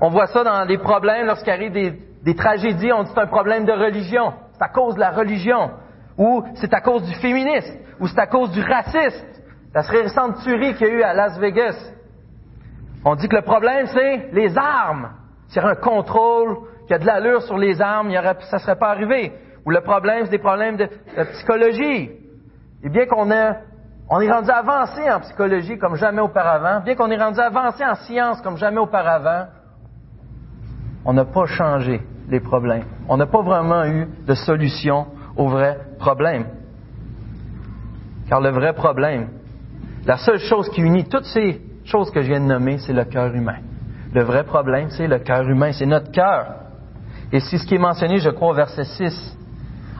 on 0.00 0.10
voit 0.10 0.26
ça 0.28 0.44
dans 0.44 0.66
des 0.66 0.78
problèmes 0.78 1.26
lorsqu'il 1.26 1.52
arrive 1.52 1.72
des, 1.72 1.98
des 2.24 2.34
tragédies, 2.34 2.92
on 2.92 3.04
dit 3.04 3.10
c'est 3.14 3.20
un 3.20 3.26
problème 3.26 3.64
de 3.64 3.72
religion 3.72 4.32
c'est 4.58 4.64
à 4.64 4.68
cause 4.68 4.94
de 4.94 5.00
la 5.00 5.10
religion, 5.10 5.70
ou 6.16 6.42
c'est 6.56 6.74
à 6.74 6.80
cause 6.80 7.04
du 7.04 7.14
féminisme, 7.14 7.78
ou 8.00 8.08
c'est 8.08 8.18
à 8.18 8.26
cause 8.26 8.50
du 8.50 8.60
racisme. 8.60 9.24
La 9.72 9.82
récente 9.82 10.42
tuerie 10.42 10.74
qu'il 10.74 10.88
y 10.88 10.90
a 10.90 10.94
eu 10.94 11.02
à 11.02 11.14
Las 11.14 11.38
Vegas. 11.38 11.76
On 13.04 13.14
dit 13.14 13.28
que 13.28 13.36
le 13.36 13.42
problème, 13.42 13.86
c'est 13.86 14.30
les 14.32 14.56
armes. 14.58 15.10
S'il 15.48 15.62
y 15.62 15.64
a 15.64 15.68
un 15.68 15.74
contrôle, 15.76 16.56
qu'il 16.82 16.90
y 16.90 16.94
a 16.94 16.98
de 16.98 17.06
l'allure 17.06 17.42
sur 17.42 17.56
les 17.56 17.80
armes, 17.80 18.10
ça 18.12 18.56
ne 18.56 18.58
serait 18.58 18.78
pas 18.78 18.90
arrivé. 18.90 19.32
Ou 19.64 19.70
le 19.70 19.80
problème, 19.80 20.24
c'est 20.24 20.32
des 20.32 20.38
problèmes 20.38 20.76
de, 20.76 20.88
psychologie. 21.34 22.10
Et 22.82 22.88
bien 22.88 23.06
qu'on 23.06 23.30
on 24.10 24.20
est 24.20 24.30
rendu 24.30 24.50
avancé 24.50 25.10
en 25.10 25.20
psychologie 25.20 25.78
comme 25.78 25.96
jamais 25.96 26.22
auparavant, 26.22 26.80
bien 26.80 26.94
qu'on 26.94 27.10
est 27.10 27.22
rendu 27.22 27.40
avancé 27.40 27.84
en 27.84 27.94
science 27.94 28.40
comme 28.40 28.56
jamais 28.56 28.78
auparavant, 28.78 29.46
on 31.04 31.12
n'a 31.12 31.24
pas 31.24 31.46
changé 31.46 32.00
les 32.28 32.40
problèmes. 32.40 32.84
On 33.08 33.16
n'a 33.16 33.26
pas 33.26 33.42
vraiment 33.42 33.84
eu 33.84 34.08
de 34.26 34.34
solution 34.34 35.06
au 35.36 35.48
vrai 35.48 35.78
problème. 35.98 36.46
Car 38.28 38.40
le 38.40 38.50
vrai 38.50 38.72
problème, 38.72 39.28
la 40.04 40.16
seule 40.16 40.38
chose 40.38 40.68
qui 40.70 40.80
unit 40.80 41.04
toutes 41.04 41.24
ces 41.24 41.60
choses 41.84 42.10
que 42.10 42.20
je 42.20 42.28
viens 42.28 42.40
de 42.40 42.46
nommer, 42.46 42.78
c'est 42.78 42.92
le 42.92 43.04
cœur 43.04 43.34
humain. 43.34 43.58
Le 44.12 44.22
vrai 44.22 44.44
problème, 44.44 44.88
c'est 44.90 45.06
le 45.06 45.18
cœur 45.18 45.42
humain, 45.42 45.72
c'est 45.72 45.86
notre 45.86 46.10
cœur. 46.10 46.46
Et 47.30 47.40
c'est 47.40 47.58
ce 47.58 47.66
qui 47.66 47.74
est 47.74 47.78
mentionné, 47.78 48.18
je 48.18 48.30
crois, 48.30 48.50
au 48.50 48.54
verset 48.54 48.84
6. 48.84 49.36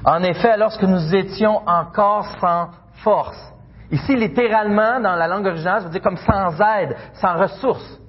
En 0.04 0.22
effet, 0.22 0.56
lorsque 0.56 0.82
nous 0.82 1.14
étions 1.14 1.60
encore 1.66 2.26
sans 2.40 2.70
force, 3.02 3.52
ici 3.90 4.16
littéralement, 4.16 5.00
dans 5.00 5.16
la 5.16 5.26
langue 5.26 5.46
originale, 5.46 5.80
ça 5.80 5.86
veut 5.86 5.92
dire 5.92 6.02
comme 6.02 6.16
sans 6.16 6.60
aide, 6.60 6.96
sans 7.14 7.36
ressources, 7.36 8.00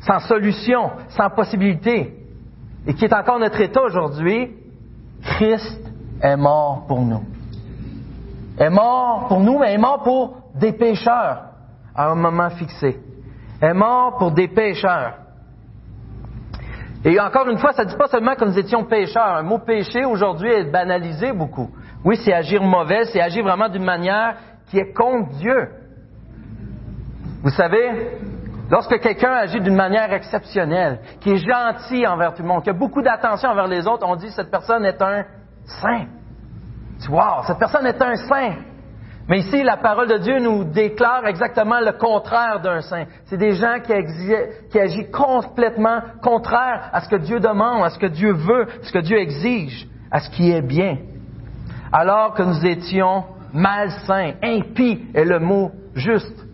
sans 0.00 0.18
solution, 0.20 0.90
sans 1.08 1.30
possibilité 1.30 2.22
et 2.86 2.94
qui 2.94 3.04
est 3.04 3.14
encore 3.14 3.38
notre 3.38 3.60
état 3.60 3.82
aujourd'hui, 3.82 4.50
Christ 5.22 5.80
est 6.20 6.36
mort 6.36 6.84
pour 6.88 7.00
nous. 7.00 7.24
Est 8.58 8.70
mort 8.70 9.26
pour 9.28 9.40
nous, 9.40 9.58
mais 9.58 9.74
est 9.74 9.78
mort 9.78 10.02
pour 10.02 10.36
des 10.54 10.72
pécheurs 10.72 11.42
à 11.94 12.10
un 12.10 12.14
moment 12.14 12.50
fixé. 12.50 12.98
Est 13.60 13.74
mort 13.74 14.16
pour 14.18 14.32
des 14.32 14.48
pécheurs. 14.48 15.14
Et 17.04 17.18
encore 17.20 17.48
une 17.48 17.58
fois, 17.58 17.72
ça 17.72 17.84
ne 17.84 17.90
dit 17.90 17.96
pas 17.96 18.08
seulement 18.08 18.34
que 18.34 18.44
nous 18.44 18.58
étions 18.58 18.84
pécheurs. 18.84 19.36
Un 19.36 19.42
mot 19.42 19.58
péché 19.58 20.04
aujourd'hui 20.04 20.50
est 20.50 20.70
banalisé 20.70 21.32
beaucoup. 21.32 21.70
Oui, 22.04 22.16
c'est 22.24 22.32
agir 22.32 22.62
mauvais, 22.62 23.04
c'est 23.06 23.20
agir 23.20 23.44
vraiment 23.44 23.68
d'une 23.68 23.84
manière 23.84 24.34
qui 24.72 24.78
est 24.78 24.94
contre 24.94 25.28
Dieu. 25.32 25.68
Vous 27.42 27.50
savez, 27.50 28.16
lorsque 28.70 28.98
quelqu'un 29.00 29.32
agit 29.32 29.60
d'une 29.60 29.76
manière 29.76 30.10
exceptionnelle, 30.14 31.00
qui 31.20 31.32
est 31.32 31.46
gentil 31.46 32.06
envers 32.06 32.32
tout 32.32 32.40
le 32.40 32.48
monde, 32.48 32.62
qui 32.62 32.70
a 32.70 32.72
beaucoup 32.72 33.02
d'attention 33.02 33.50
envers 33.50 33.66
les 33.66 33.86
autres, 33.86 34.06
on 34.08 34.16
dit 34.16 34.30
cette 34.30 34.50
personne 34.50 34.86
est 34.86 35.02
un 35.02 35.24
saint. 35.66 36.06
Wow, 37.06 37.42
cette 37.46 37.58
personne 37.58 37.84
est 37.84 38.00
un 38.00 38.14
saint. 38.14 38.54
Mais 39.28 39.40
ici, 39.40 39.62
la 39.62 39.76
parole 39.76 40.08
de 40.08 40.16
Dieu 40.16 40.38
nous 40.38 40.64
déclare 40.64 41.26
exactement 41.26 41.80
le 41.80 41.92
contraire 41.92 42.60
d'un 42.62 42.80
saint. 42.80 43.04
C'est 43.26 43.36
des 43.36 43.52
gens 43.52 43.76
qui, 43.84 43.92
agissent 44.78 45.10
complètement 45.12 46.00
contraire 46.22 46.88
à 46.94 47.02
ce 47.02 47.10
que 47.10 47.16
Dieu 47.16 47.40
demande, 47.40 47.84
à 47.84 47.90
ce 47.90 47.98
que 47.98 48.06
Dieu 48.06 48.32
veut, 48.32 48.62
à 48.62 48.84
ce 48.84 48.92
que 48.92 49.00
Dieu 49.00 49.18
exige, 49.18 49.86
à 50.10 50.20
ce 50.20 50.30
qui 50.30 50.50
est 50.50 50.62
bien. 50.62 50.96
Alors 51.92 52.32
que 52.32 52.42
nous 52.42 52.64
étions 52.64 53.24
malsains, 53.52 54.34
impies 54.42 55.06
est 55.14 55.24
le 55.24 55.38
mot 55.38 55.72
juste. 55.94 56.46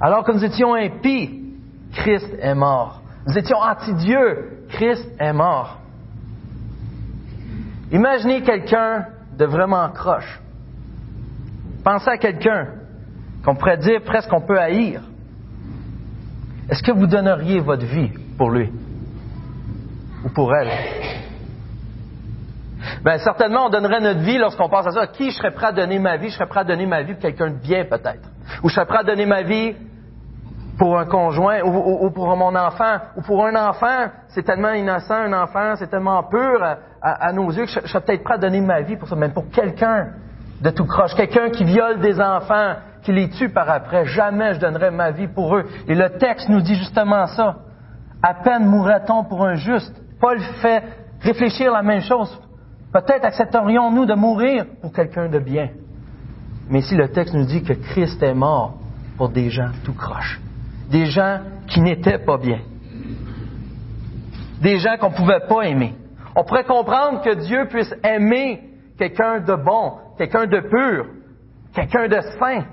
Alors 0.00 0.24
que 0.24 0.32
nous 0.32 0.44
étions 0.44 0.74
impies, 0.74 1.54
Christ 1.92 2.28
est 2.40 2.54
mort. 2.54 3.02
Nous 3.26 3.36
étions 3.36 3.58
anti-Dieu, 3.58 4.64
Christ 4.68 5.08
est 5.18 5.32
mort. 5.32 5.78
Imaginez 7.90 8.42
quelqu'un 8.42 9.06
de 9.36 9.44
vraiment 9.44 9.88
croche. 9.90 10.40
Pensez 11.84 12.10
à 12.10 12.18
quelqu'un 12.18 12.68
qu'on 13.44 13.54
pourrait 13.54 13.78
dire 13.78 14.02
presque 14.02 14.28
qu'on 14.28 14.42
peut 14.42 14.58
haïr. 14.58 15.00
Est-ce 16.68 16.82
que 16.82 16.92
vous 16.92 17.06
donneriez 17.06 17.60
votre 17.60 17.86
vie 17.86 18.10
pour 18.36 18.50
lui 18.50 18.70
ou 20.24 20.28
pour 20.28 20.54
elle? 20.54 20.68
Bien, 23.04 23.18
certainement, 23.18 23.66
on 23.66 23.70
donnerait 23.70 24.00
notre 24.00 24.20
vie 24.20 24.38
lorsqu'on 24.38 24.68
pense 24.68 24.86
à 24.86 24.90
ça. 24.90 25.06
Qui 25.06 25.30
je 25.30 25.36
serais 25.36 25.50
prêt 25.50 25.68
à 25.68 25.72
donner 25.72 25.98
ma 25.98 26.16
vie? 26.16 26.28
Je 26.28 26.34
serais 26.34 26.46
prêt 26.46 26.60
à 26.60 26.64
donner 26.64 26.86
ma 26.86 27.02
vie 27.02 27.14
pour 27.14 27.22
quelqu'un 27.22 27.50
de 27.50 27.56
bien, 27.56 27.84
peut-être. 27.84 28.28
Ou 28.62 28.68
je 28.68 28.74
serais 28.74 28.86
prêt 28.86 28.98
à 28.98 29.04
donner 29.04 29.26
ma 29.26 29.42
vie 29.42 29.74
pour 30.78 30.98
un 30.98 31.06
conjoint, 31.06 31.60
ou, 31.62 32.10
pour 32.10 32.36
mon 32.36 32.54
enfant, 32.54 32.98
ou 33.16 33.22
pour 33.22 33.44
un 33.44 33.68
enfant. 33.68 34.06
C'est 34.28 34.44
tellement 34.44 34.72
innocent, 34.72 35.14
un 35.14 35.32
enfant, 35.32 35.74
c'est 35.76 35.88
tellement 35.88 36.22
pur 36.22 36.64
à, 37.02 37.32
nos 37.32 37.50
yeux 37.50 37.64
que 37.64 37.70
je, 37.70 37.88
serais 37.88 38.00
peut-être 38.00 38.22
prêt 38.22 38.34
à 38.34 38.38
donner 38.38 38.60
ma 38.60 38.80
vie 38.82 38.96
pour 38.96 39.08
ça. 39.08 39.16
Même 39.16 39.32
pour 39.32 39.50
quelqu'un 39.50 40.10
de 40.60 40.70
tout 40.70 40.86
croche. 40.86 41.14
Quelqu'un 41.14 41.50
qui 41.50 41.64
viole 41.64 41.98
des 42.00 42.20
enfants, 42.20 42.74
qui 43.02 43.12
les 43.12 43.28
tue 43.30 43.48
par 43.48 43.68
après. 43.68 44.06
Jamais 44.06 44.54
je 44.54 44.60
donnerai 44.60 44.90
ma 44.90 45.10
vie 45.10 45.28
pour 45.28 45.56
eux. 45.56 45.64
Et 45.88 45.94
le 45.94 46.10
texte 46.18 46.48
nous 46.48 46.60
dit 46.60 46.76
justement 46.76 47.26
ça. 47.26 47.56
À 48.22 48.34
peine 48.34 48.66
mourra-t-on 48.66 49.24
pour 49.24 49.44
un 49.44 49.54
juste. 49.54 49.94
Paul 50.20 50.40
fait 50.60 50.82
réfléchir 51.20 51.72
la 51.72 51.82
même 51.82 52.02
chose. 52.02 52.40
Peut-être 52.92 53.24
accepterions-nous 53.24 54.06
de 54.06 54.14
mourir 54.14 54.64
pour 54.80 54.92
quelqu'un 54.92 55.28
de 55.28 55.38
bien. 55.38 55.68
Mais 56.70 56.80
ici, 56.80 56.94
le 56.94 57.08
texte 57.08 57.34
nous 57.34 57.44
dit 57.44 57.62
que 57.62 57.74
Christ 57.74 58.22
est 58.22 58.34
mort 58.34 58.74
pour 59.16 59.28
des 59.28 59.50
gens 59.50 59.70
tout 59.84 59.94
croche. 59.94 60.40
Des 60.90 61.06
gens 61.06 61.40
qui 61.66 61.80
n'étaient 61.80 62.18
pas 62.18 62.38
bien. 62.38 62.60
Des 64.62 64.78
gens 64.78 64.96
qu'on 64.98 65.10
ne 65.10 65.16
pouvait 65.16 65.46
pas 65.48 65.62
aimer. 65.62 65.94
On 66.34 66.44
pourrait 66.44 66.64
comprendre 66.64 67.22
que 67.22 67.34
Dieu 67.34 67.66
puisse 67.68 67.92
aimer 68.02 68.62
quelqu'un 68.96 69.40
de 69.40 69.54
bon, 69.54 69.94
quelqu'un 70.16 70.46
de 70.46 70.60
pur, 70.60 71.06
quelqu'un 71.74 72.08
de 72.08 72.20
saint, 72.38 72.64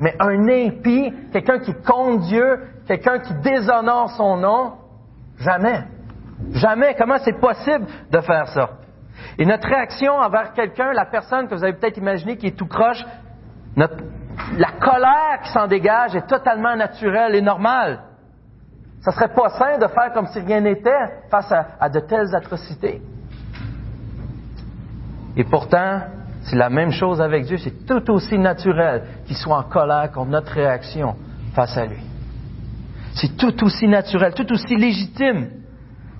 mais 0.00 0.14
un 0.18 0.48
impie, 0.48 1.12
quelqu'un 1.32 1.58
qui 1.60 1.72
compte 1.86 2.22
Dieu, 2.22 2.58
quelqu'un 2.86 3.18
qui 3.20 3.34
déshonore 3.34 4.10
son 4.16 4.36
nom, 4.36 4.72
jamais. 5.38 5.84
Jamais. 6.52 6.94
Comment 6.98 7.18
c'est 7.24 7.38
possible 7.40 7.86
de 8.10 8.20
faire 8.20 8.48
ça? 8.48 8.70
Et 9.38 9.46
notre 9.46 9.68
réaction 9.68 10.12
envers 10.14 10.52
quelqu'un, 10.52 10.92
la 10.92 11.06
personne 11.06 11.48
que 11.48 11.54
vous 11.54 11.64
avez 11.64 11.74
peut-être 11.74 11.96
imaginé 11.96 12.36
qui 12.36 12.48
est 12.48 12.56
tout 12.56 12.66
croche, 12.66 13.04
la 13.76 14.72
colère 14.80 15.40
qui 15.42 15.50
s'en 15.50 15.66
dégage 15.66 16.14
est 16.14 16.26
totalement 16.26 16.76
naturelle 16.76 17.34
et 17.34 17.42
normale. 17.42 18.00
Ça 19.00 19.10
serait 19.12 19.34
pas 19.34 19.48
sain 19.50 19.78
de 19.78 19.86
faire 19.88 20.12
comme 20.12 20.26
si 20.26 20.38
rien 20.40 20.60
n'était 20.60 21.24
face 21.30 21.52
à 21.80 21.88
de 21.88 22.00
telles 22.00 22.34
atrocités. 22.34 23.02
Et 25.36 25.44
pourtant, 25.44 26.02
c'est 26.42 26.56
la 26.56 26.70
même 26.70 26.90
chose 26.90 27.20
avec 27.20 27.44
Dieu. 27.46 27.56
C'est 27.58 27.86
tout 27.86 28.10
aussi 28.10 28.38
naturel 28.38 29.02
qu'il 29.26 29.36
soit 29.36 29.56
en 29.56 29.62
colère 29.62 30.10
contre 30.12 30.30
notre 30.30 30.52
réaction 30.52 31.16
face 31.54 31.76
à 31.76 31.86
lui. 31.86 32.02
C'est 33.14 33.36
tout 33.36 33.64
aussi 33.64 33.88
naturel, 33.88 34.34
tout 34.34 34.50
aussi 34.52 34.76
légitime. 34.76 35.48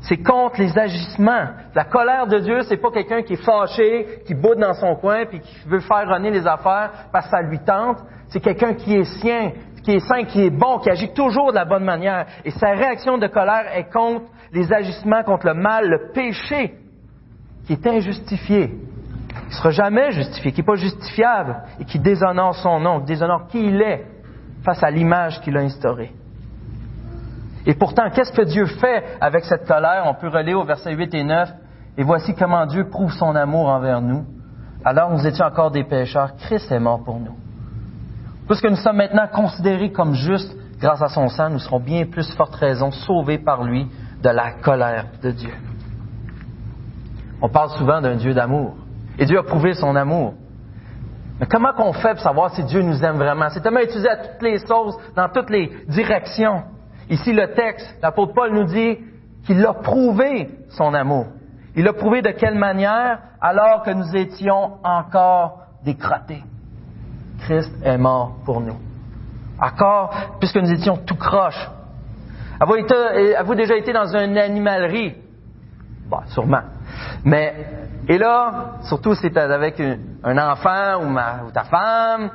C'est 0.03 0.19
contre 0.19 0.61
les 0.61 0.77
agissements. 0.77 1.47
La 1.75 1.85
colère 1.85 2.27
de 2.27 2.39
Dieu, 2.39 2.63
c'est 2.63 2.77
pas 2.77 2.91
quelqu'un 2.91 3.23
qui 3.23 3.35
est 3.35 3.45
fâché, 3.45 4.23
qui 4.27 4.35
boude 4.35 4.59
dans 4.59 4.75
son 4.75 4.97
coin, 4.97 5.27
puis 5.27 5.41
qui 5.41 5.69
veut 5.69 5.81
faire 5.81 6.09
runner 6.09 6.31
les 6.31 6.47
affaires 6.47 6.91
parce 7.13 7.27
que 7.27 7.31
ça 7.31 7.43
lui 7.43 7.61
tente. 7.61 7.99
C'est 8.29 8.41
quelqu'un 8.41 8.75
qui 8.75 8.97
est 8.97 9.05
sien, 9.05 9.53
qui 9.85 9.93
est 9.93 10.01
saint, 10.01 10.25
qui 10.25 10.45
est 10.45 10.51
bon, 10.51 10.79
qui 10.79 10.91
agit 10.91 11.13
toujours 11.15 11.53
de 11.53 11.57
la 11.57 11.65
bonne 11.65 11.85
manière. 11.85 12.27
Et 12.45 12.51
sa 12.51 12.71
réaction 12.71 13.19
de 13.19 13.27
colère 13.29 13.77
est 13.77 13.93
contre 13.93 14.27
les 14.53 14.73
agissements, 14.73 15.23
contre 15.23 15.47
le 15.47 15.55
mal, 15.55 15.89
le 15.89 16.13
péché, 16.13 16.75
qui 17.67 17.75
est 17.75 17.87
injustifié 17.87 18.73
qui 19.33 19.49
ne 19.49 19.55
sera 19.55 19.71
jamais 19.71 20.13
justifié, 20.13 20.53
qui 20.53 20.61
n'est 20.61 20.67
pas 20.67 20.77
justifiable 20.77 21.63
et 21.81 21.85
qui 21.85 21.99
déshonore 21.99 22.55
son 22.55 22.81
nom, 22.81 23.01
qui 23.01 23.07
déshonore 23.07 23.47
qui 23.49 23.65
il 23.65 23.81
est 23.81 24.07
face 24.65 24.83
à 24.83 24.91
l'image 24.91 25.41
qu'il 25.41 25.57
a 25.57 25.61
instaurée. 25.61 26.13
Et 27.67 27.75
pourtant, 27.75 28.11
qu'est-ce 28.11 28.33
que 28.33 28.43
Dieu 28.43 28.67
fait 28.67 29.05
avec 29.21 29.45
cette 29.45 29.67
colère? 29.67 30.05
On 30.07 30.15
peut 30.15 30.29
relire 30.29 30.59
au 30.59 30.65
verset 30.65 30.95
8 30.95 31.15
et 31.15 31.25
9. 31.25 31.49
Et 31.99 32.03
voici 32.03 32.35
comment 32.35 32.67
Dieu 32.67 32.89
prouve 32.89 33.13
son 33.13 33.37
amour 33.37 33.69
envers 33.69 34.01
nous. 34.01 34.25
Alors 34.85 35.11
nous 35.11 35.27
étions 35.27 35.47
encore 35.47 35.71
des 35.71 35.85
pécheurs, 35.85 36.35
Christ 36.37 36.73
est 36.73 36.81
mort 36.81 37.05
pour 37.05 37.21
nous. 37.21 37.37
Puisque 38.49 38.65
nous 38.65 38.77
sommes 38.77 38.97
maintenant 38.97 39.29
considérés 39.33 39.93
comme 39.93 40.15
justes 40.15 40.57
grâce 40.81 41.01
à 41.01 41.09
son 41.09 41.29
sang, 41.29 41.51
nous 41.51 41.61
serons 41.61 41.79
bien 41.79 42.07
plus 42.07 42.29
forte 42.33 42.55
raison 42.57 42.91
sauvés 42.91 43.39
par 43.39 43.63
lui 43.63 43.87
de 44.21 44.29
la 44.29 44.53
colère 44.53 45.07
de 45.23 45.31
Dieu. 45.31 45.53
On 47.41 47.49
parle 47.49 47.71
souvent 47.71 48.01
d'un 48.01 48.17
Dieu 48.17 48.35
d'amour. 48.35 48.75
Et 49.19 49.27
Dieu 49.27 49.39
a 49.39 49.43
prouvé 49.43 49.75
son 49.75 49.95
amour. 49.95 50.35
Mais 51.39 51.47
comment 51.47 51.73
qu'on 51.73 51.93
fait 51.93 52.15
pour 52.15 52.21
savoir 52.23 52.55
si 52.55 52.65
Dieu 52.65 52.83
nous 52.83 53.05
aime 53.05 53.17
vraiment? 53.17 53.49
C'est 53.51 53.61
tellement 53.61 53.81
utilisé 53.81 54.09
à 54.09 54.17
toutes 54.17 54.43
les 54.43 54.59
sauces, 54.59 54.97
dans 55.15 55.29
toutes 55.29 55.51
les 55.51 55.71
directions. 55.89 56.63
Ici, 57.13 57.35
le 57.35 57.53
texte, 57.53 57.95
l'apôtre 58.03 58.33
Paul 58.33 58.55
nous 58.55 58.65
dit 58.65 58.97
qu'il 59.45 59.65
a 59.67 59.75
prouvé 59.75 60.49
son 60.71 60.95
amour. 60.95 61.27
Il 61.77 61.87
a 61.87 61.93
prouvé 61.93 62.23
de 62.23 62.31
quelle 62.31 62.55
manière 62.55 63.19
alors 63.39 63.83
que 63.83 63.91
nous 63.91 64.17
étions 64.17 64.79
encore 64.83 65.59
décrotés. 65.85 66.43
Christ 67.41 67.71
est 67.85 67.99
mort 67.99 68.37
pour 68.47 68.63
nous. 68.63 68.79
Encore, 69.61 70.39
puisque 70.41 70.57
nous 70.57 70.73
étions 70.73 70.97
tout 70.97 71.17
croche. 71.17 71.69
Avez-vous 72.59 73.55
déjà 73.57 73.77
été 73.77 73.93
dans 73.93 74.17
une 74.17 74.39
animalerie? 74.39 75.15
Bon, 76.09 76.21
sûrement. 76.29 76.63
Mais 77.25 77.55
et 78.09 78.17
là, 78.17 78.77
surtout 78.85 79.15
si 79.15 79.31
tu 79.31 79.39
avec 79.39 79.83
un 80.25 80.39
enfant 80.39 81.05
ou, 81.05 81.51
ta 81.51 81.65
femme, 81.65 82.31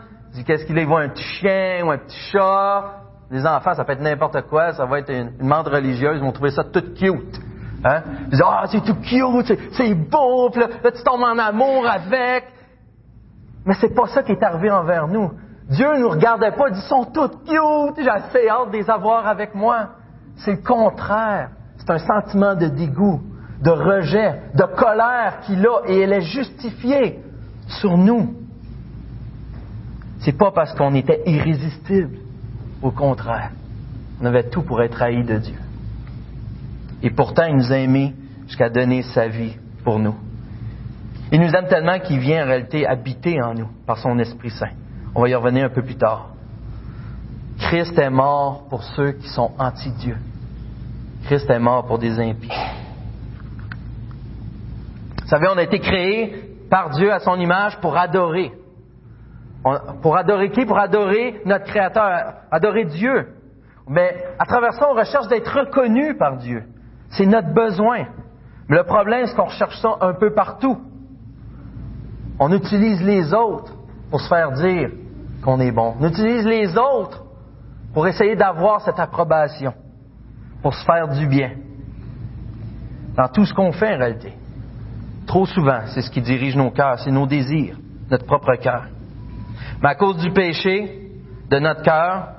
qu'est-ce 0.46 0.66
qu'il 0.66 0.78
est, 0.78 0.86
voit 0.86 1.02
un 1.02 1.10
petit 1.10 1.24
chien 1.24 1.84
ou 1.84 1.90
un 1.90 1.98
petit 1.98 2.20
chat? 2.32 3.07
Les 3.30 3.46
enfants, 3.46 3.74
ça 3.74 3.84
peut 3.84 3.94
être 3.94 4.02
n'importe 4.02 4.42
quoi, 4.44 4.74
ça 4.74 4.86
va 4.86 5.00
être 5.00 5.12
une, 5.12 5.34
une 5.42 5.54
religieuse, 5.54 6.18
ils 6.18 6.24
vont 6.24 6.32
trouver 6.32 6.52
ça 6.52 6.64
tout 6.64 6.84
cute. 6.96 7.40
Hein? 7.84 8.02
Ils 8.26 8.30
disent, 8.30 8.44
ah, 8.46 8.64
c'est 8.68 8.84
tout 8.84 8.96
cute, 8.96 9.60
c'est 9.74 9.94
beau, 9.94 10.50
puis 10.50 10.62
là, 10.62 10.92
tu 10.92 11.04
tombes 11.04 11.24
en 11.24 11.38
amour 11.38 11.86
avec. 11.88 12.46
Mais 13.66 13.74
c'est 13.82 13.94
pas 13.94 14.08
ça 14.08 14.24
qui 14.24 14.32
est 14.32 14.44
arrivé 14.44 14.72
envers 14.72 15.08
nous. 15.08 15.32
Dieu 15.70 15.94
ne 15.96 16.00
nous 16.00 16.10
regardait 16.10 16.52
pas, 16.52 16.70
il 16.70 16.74
dit, 16.74 16.80
ils 16.80 16.88
sont 16.88 17.06
tous 17.06 17.30
cute, 17.46 18.04
j'ai 18.04 18.10
assez 18.10 18.48
hâte 18.48 18.72
de 18.72 18.78
les 18.78 18.90
avoir 18.90 19.28
avec 19.28 19.54
moi. 19.54 19.90
C'est 20.38 20.52
le 20.52 20.66
contraire. 20.66 21.50
C'est 21.78 21.90
un 21.90 21.98
sentiment 21.98 22.56
de 22.56 22.68
dégoût 22.68 23.22
de 23.62 23.72
rejet, 23.72 24.42
de 24.54 24.64
colère 24.64 25.42
qu'il 25.46 25.66
a 25.66 25.82
et 25.88 26.02
elle 26.02 26.14
est 26.14 26.22
justifiée 26.22 27.20
sur 27.68 27.98
nous. 27.98 28.36
C'est 30.20 30.38
pas 30.38 30.52
parce 30.52 30.74
qu'on 30.74 30.94
était 30.96 31.24
irrésistible. 31.26 32.18
Au 32.82 32.92
contraire, 32.92 33.52
on 34.22 34.26
avait 34.26 34.50
tout 34.50 34.62
pour 34.62 34.82
être 34.82 35.02
haï 35.02 35.24
de 35.24 35.38
Dieu. 35.38 35.58
Et 37.04 37.10
pourtant, 37.10 37.46
il 37.46 37.56
nous 37.56 37.72
a 37.72 37.78
aimés 37.78 38.14
jusqu'à 38.48 38.70
donner 38.70 39.04
sa 39.04 39.28
vie 39.28 39.56
pour 39.84 40.00
nous. 40.00 40.16
Il 41.32 41.42
nous 41.42 41.52
aime 41.52 41.68
tellement 41.68 42.00
qu'il 42.00 42.20
vient 42.20 42.44
en 42.44 42.48
réalité 42.48 42.88
habiter 42.88 43.42
en 43.42 43.54
nous 43.54 43.68
par 43.86 43.98
son 43.98 44.18
Esprit 44.20 44.52
Saint. 44.52 44.72
On 45.14 45.22
va 45.22 45.30
y 45.30 45.36
revenir 45.36 45.66
un 45.66 45.70
peu 45.70 45.82
plus 45.82 45.98
tard. 45.98 46.30
Christ 47.60 47.98
est 47.98 48.10
mort 48.10 48.66
pour 48.70 48.84
ceux 48.84 49.14
qui 49.14 49.28
sont 49.30 49.52
anti-Dieu. 49.58 50.16
Christ 51.26 51.50
est 51.50 51.60
mort 51.60 51.86
pour 51.86 52.00
des 52.00 52.20
impies. 52.20 52.50
Vous 55.22 55.28
savez, 55.28 55.48
on 55.54 55.58
a 55.58 55.64
été 55.64 55.80
créé 55.80 56.48
par 56.70 56.92
Dieu 56.92 57.12
à 57.12 57.20
son 57.20 57.38
image 57.40 57.78
pour 57.82 57.98
adorer. 57.98 58.54
Pour 60.02 60.18
adorer 60.18 60.50
qui? 60.52 60.66
Pour 60.66 60.80
adorer 60.80 61.42
notre 61.46 61.66
Créateur, 61.66 62.34
adorer 62.52 62.86
Dieu. 62.86 63.28
Mais 63.88 64.26
à 64.38 64.46
travers 64.46 64.74
ça, 64.74 64.88
on 64.90 64.96
recherche 64.96 65.28
d'être 65.28 65.48
reconnu 65.48 66.16
par 66.16 66.38
Dieu. 66.38 66.64
C'est 67.10 67.26
notre 67.26 67.54
besoin. 67.54 68.08
Mais 68.68 68.78
le 68.78 68.84
problème, 68.84 69.26
c'est 69.26 69.36
qu'on 69.36 69.46
recherche 69.46 69.80
ça 69.80 69.96
un 70.02 70.14
peu 70.14 70.34
partout. 70.34 70.78
On 72.40 72.52
utilise 72.52 73.02
les 73.02 73.34
autres 73.34 73.74
pour 74.10 74.20
se 74.20 74.28
faire 74.28 74.52
dire 74.52 74.90
qu'on 75.44 75.60
est 75.60 75.72
bon. 75.72 75.96
On 76.00 76.08
utilise 76.08 76.46
les 76.46 76.78
autres 76.78 77.24
pour 77.94 78.08
essayer 78.08 78.36
d'avoir 78.36 78.82
cette 78.82 79.00
approbation, 79.00 79.74
pour 80.62 80.74
se 80.74 80.86
faire 80.86 81.08
du 81.08 81.26
bien. 81.26 81.52
Dans 83.16 83.30
tout 83.30 83.46
ce 83.46 83.54
qu'on 83.54 83.72
fait 83.72 83.96
en 83.96 83.98
réalité. 83.98 84.34
Trop 85.26 85.46
souvent, 85.46 85.82
c'est 85.88 86.02
ce 86.02 86.12
qui 86.12 86.22
dirige 86.22 86.56
nos 86.56 86.72
cœurs, 86.72 87.00
c'est 87.00 87.12
nos 87.12 87.26
désirs, 87.26 87.78
notre 88.10 88.26
propre 88.26 88.56
cœur. 88.56 88.86
Mais 89.82 89.90
à 89.90 89.96
cause 89.96 90.18
du 90.18 90.32
péché 90.32 91.12
de 91.50 91.60
notre 91.60 91.84
cœur, 91.84 92.30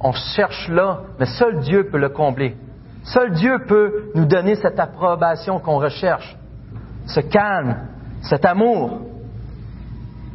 on 0.00 0.12
cherche 0.12 0.68
là, 0.68 1.00
mais 1.18 1.26
seul 1.26 1.60
Dieu 1.60 1.88
peut 1.90 1.98
le 1.98 2.08
combler. 2.08 2.56
Seul 3.04 3.32
Dieu 3.32 3.64
peut 3.66 4.10
nous 4.14 4.26
donner 4.26 4.54
cette 4.56 4.78
approbation 4.78 5.58
qu'on 5.58 5.78
recherche, 5.78 6.36
ce 7.06 7.20
calme, 7.20 7.88
cet 8.22 8.44
amour. 8.44 9.00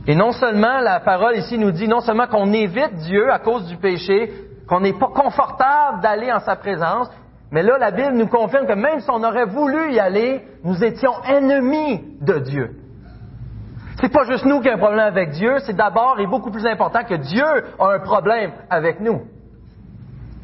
Et 0.06 0.16
non 0.16 0.32
seulement, 0.32 0.80
la 0.80 1.00
parole 1.00 1.38
ici 1.38 1.58
nous 1.58 1.72
dit 1.72 1.88
non 1.88 2.02
seulement 2.02 2.28
qu'on 2.28 2.52
évite 2.54 2.96
Dieu 2.96 3.32
à 3.32 3.40
cause 3.40 3.68
du 3.68 3.78
péché, 3.78 4.32
qu'on 4.68 4.82
n'est 4.82 4.94
pas 4.98 5.08
confortable 5.08 6.02
d'aller 6.02 6.32
en 6.32 6.40
sa 6.40 6.56
présence, 6.56 7.10
mais 7.52 7.64
là, 7.64 7.78
la 7.78 7.92
Bible 7.92 8.14
nous 8.14 8.28
confirme 8.28 8.68
que 8.68 8.74
même 8.74 9.00
si 9.00 9.10
on 9.10 9.24
aurait 9.24 9.46
voulu 9.46 9.94
y 9.94 10.00
aller, 10.00 10.42
nous 10.64 10.84
étions 10.84 11.14
ennemis 11.24 12.04
de 12.22 12.40
Dieu. 12.40 12.76
C'est 14.00 14.10
pas 14.10 14.26
juste 14.26 14.46
nous 14.46 14.62
qui 14.62 14.70
avons 14.70 14.78
un 14.78 14.86
problème 14.86 15.08
avec 15.08 15.32
Dieu, 15.32 15.58
c'est 15.66 15.76
d'abord 15.76 16.20
et 16.20 16.28
beaucoup 16.28 16.52
plus 16.52 16.66
important 16.66 17.04
que 17.04 17.16
Dieu 17.16 17.46
a 17.80 17.94
un 17.94 18.00
problème 18.00 18.52
avec 18.70 19.00
nous. 19.00 19.22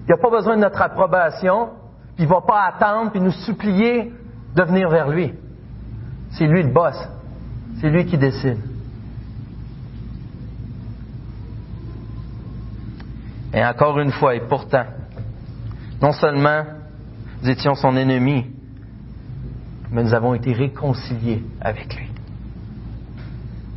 Il 0.07 0.09
n'a 0.09 0.17
pas 0.17 0.31
besoin 0.31 0.55
de 0.55 0.61
notre 0.61 0.81
approbation, 0.81 1.69
puis 2.15 2.25
il 2.25 2.29
ne 2.29 2.33
va 2.33 2.41
pas 2.41 2.63
attendre 2.63 3.11
puis 3.11 3.21
nous 3.21 3.31
supplier 3.31 4.11
de 4.55 4.63
venir 4.63 4.89
vers 4.89 5.09
lui. 5.09 5.33
C'est 6.31 6.47
lui 6.47 6.63
le 6.63 6.73
boss. 6.73 6.97
C'est 7.79 7.89
lui 7.89 8.05
qui 8.05 8.17
décide. 8.17 8.59
Et 13.53 13.63
encore 13.63 13.99
une 13.99 14.11
fois, 14.11 14.33
et 14.33 14.41
pourtant, 14.41 14.85
non 16.01 16.11
seulement 16.11 16.63
nous 17.43 17.49
étions 17.49 17.75
son 17.75 17.95
ennemi, 17.95 18.47
mais 19.91 20.03
nous 20.03 20.13
avons 20.13 20.33
été 20.33 20.53
réconciliés 20.53 21.43
avec 21.61 21.95
lui. 21.95 22.12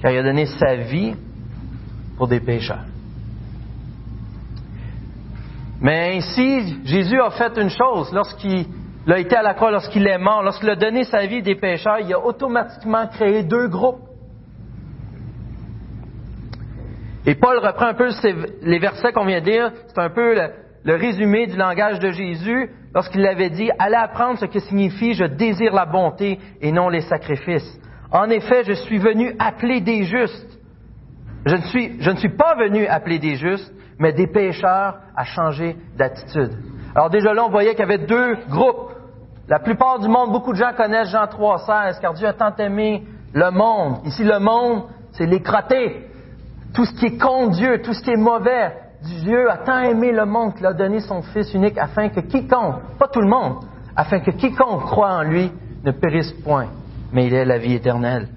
Car 0.06 0.12
il 0.12 0.18
a 0.18 0.22
donné 0.22 0.46
sa 0.46 0.76
vie 0.76 1.16
pour 2.16 2.28
des 2.28 2.38
pécheurs. 2.38 2.84
Mais 5.80 6.16
ainsi, 6.16 6.78
Jésus 6.84 7.20
a 7.20 7.30
fait 7.30 7.58
une 7.58 7.70
chose 7.70 8.12
lorsqu'il 8.12 8.66
a 9.08 9.18
été 9.18 9.34
à 9.34 9.42
la 9.42 9.54
croix, 9.54 9.72
lorsqu'il 9.72 10.06
est 10.06 10.18
mort, 10.18 10.44
lorsqu'il 10.44 10.70
a 10.70 10.76
donné 10.76 11.02
sa 11.02 11.26
vie 11.26 11.42
des 11.42 11.56
pécheurs, 11.56 11.98
il 11.98 12.14
a 12.14 12.24
automatiquement 12.24 13.08
créé 13.08 13.42
deux 13.42 13.66
groupes. 13.66 13.98
Et 17.26 17.34
Paul 17.34 17.58
reprend 17.58 17.86
un 17.86 17.94
peu 17.94 18.10
les 18.62 18.78
versets 18.78 19.10
qu'on 19.10 19.26
vient 19.26 19.40
de 19.40 19.44
dire, 19.44 19.72
c'est 19.88 19.98
un 19.98 20.10
peu 20.10 20.36
le, 20.36 20.50
le, 20.84 20.94
résumé 20.94 21.48
du 21.48 21.56
langage 21.56 21.98
de 21.98 22.12
Jésus 22.12 22.70
lorsqu'il 22.94 23.26
avait 23.26 23.50
dit, 23.50 23.72
allez 23.80 23.96
apprendre 23.96 24.38
ce 24.38 24.44
que 24.44 24.60
signifie 24.60 25.14
je 25.14 25.24
désire 25.24 25.74
la 25.74 25.84
bonté 25.84 26.38
et 26.60 26.70
non 26.70 26.90
les 26.90 27.00
sacrifices. 27.00 27.80
En 28.12 28.30
effet, 28.30 28.64
je 28.64 28.72
suis 28.72 28.98
venu 28.98 29.34
appeler 29.38 29.80
des 29.80 30.04
justes. 30.04 30.58
Je 31.44 32.10
ne 32.10 32.16
suis, 32.16 32.28
pas 32.30 32.56
venu 32.56 32.86
appeler 32.86 33.18
des 33.18 33.36
justes, 33.36 33.72
mais 33.98 34.12
des 34.12 34.26
pécheurs 34.26 34.96
à 35.16 35.24
changer 35.24 35.76
d'attitude. 35.96 36.52
Alors 36.94 37.10
déjà 37.10 37.34
là, 37.34 37.44
on 37.46 37.50
voyait 37.50 37.70
qu'il 37.70 37.80
y 37.80 37.82
avait 37.82 38.06
deux 38.06 38.36
groupes. 38.48 38.92
La 39.48 39.60
plupart 39.60 40.00
du 40.00 40.08
monde, 40.08 40.32
beaucoup 40.32 40.52
de 40.52 40.58
gens 40.58 40.72
connaissent 40.76 41.10
Jean 41.10 41.26
3,16, 41.26 42.00
car 42.00 42.14
Dieu 42.14 42.26
a 42.26 42.32
tant 42.32 42.54
aimé 42.56 43.04
le 43.32 43.50
monde. 43.50 43.98
Ici, 44.04 44.24
le 44.24 44.40
monde, 44.40 44.84
c'est 45.12 45.26
les. 45.26 45.40
Tout 46.74 46.84
ce 46.84 46.92
qui 46.94 47.06
est 47.06 47.18
contre 47.18 47.50
Dieu, 47.50 47.80
tout 47.82 47.92
ce 47.92 48.02
qui 48.02 48.10
est 48.10 48.16
mauvais. 48.16 48.72
Dieu 49.02 49.50
a 49.50 49.58
tant 49.58 49.78
aimé 49.80 50.10
le 50.10 50.24
monde 50.24 50.54
qu'il 50.54 50.66
a 50.66 50.72
donné 50.72 51.00
son 51.00 51.22
Fils 51.22 51.52
unique 51.54 51.78
afin 51.78 52.08
que 52.08 52.20
quiconque, 52.20 52.82
pas 52.98 53.08
tout 53.08 53.20
le 53.20 53.28
monde, 53.28 53.64
afin 53.94 54.20
que 54.20 54.30
quiconque 54.32 54.84
croit 54.84 55.12
en 55.12 55.22
lui 55.22 55.52
ne 55.84 55.92
périsse 55.92 56.32
point, 56.44 56.66
mais 57.16 57.28
il 57.28 57.34
ait 57.34 57.46
la 57.46 57.56
vie 57.56 57.72
éternelle. 57.72 58.28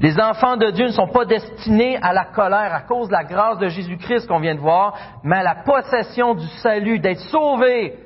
Les 0.00 0.16
enfants 0.20 0.56
de 0.56 0.70
Dieu 0.70 0.86
ne 0.86 0.92
sont 0.92 1.08
pas 1.08 1.24
destinés 1.24 1.98
à 2.00 2.12
la 2.12 2.26
colère 2.26 2.72
à 2.72 2.82
cause 2.82 3.08
de 3.08 3.12
la 3.12 3.24
grâce 3.24 3.58
de 3.58 3.66
Jésus-Christ 3.66 4.28
qu'on 4.28 4.38
vient 4.38 4.54
de 4.54 4.60
voir, 4.60 4.94
mais 5.24 5.38
à 5.38 5.42
la 5.42 5.56
possession 5.56 6.34
du 6.34 6.46
salut, 6.62 7.00
d'être 7.00 7.18
sauvés 7.18 7.98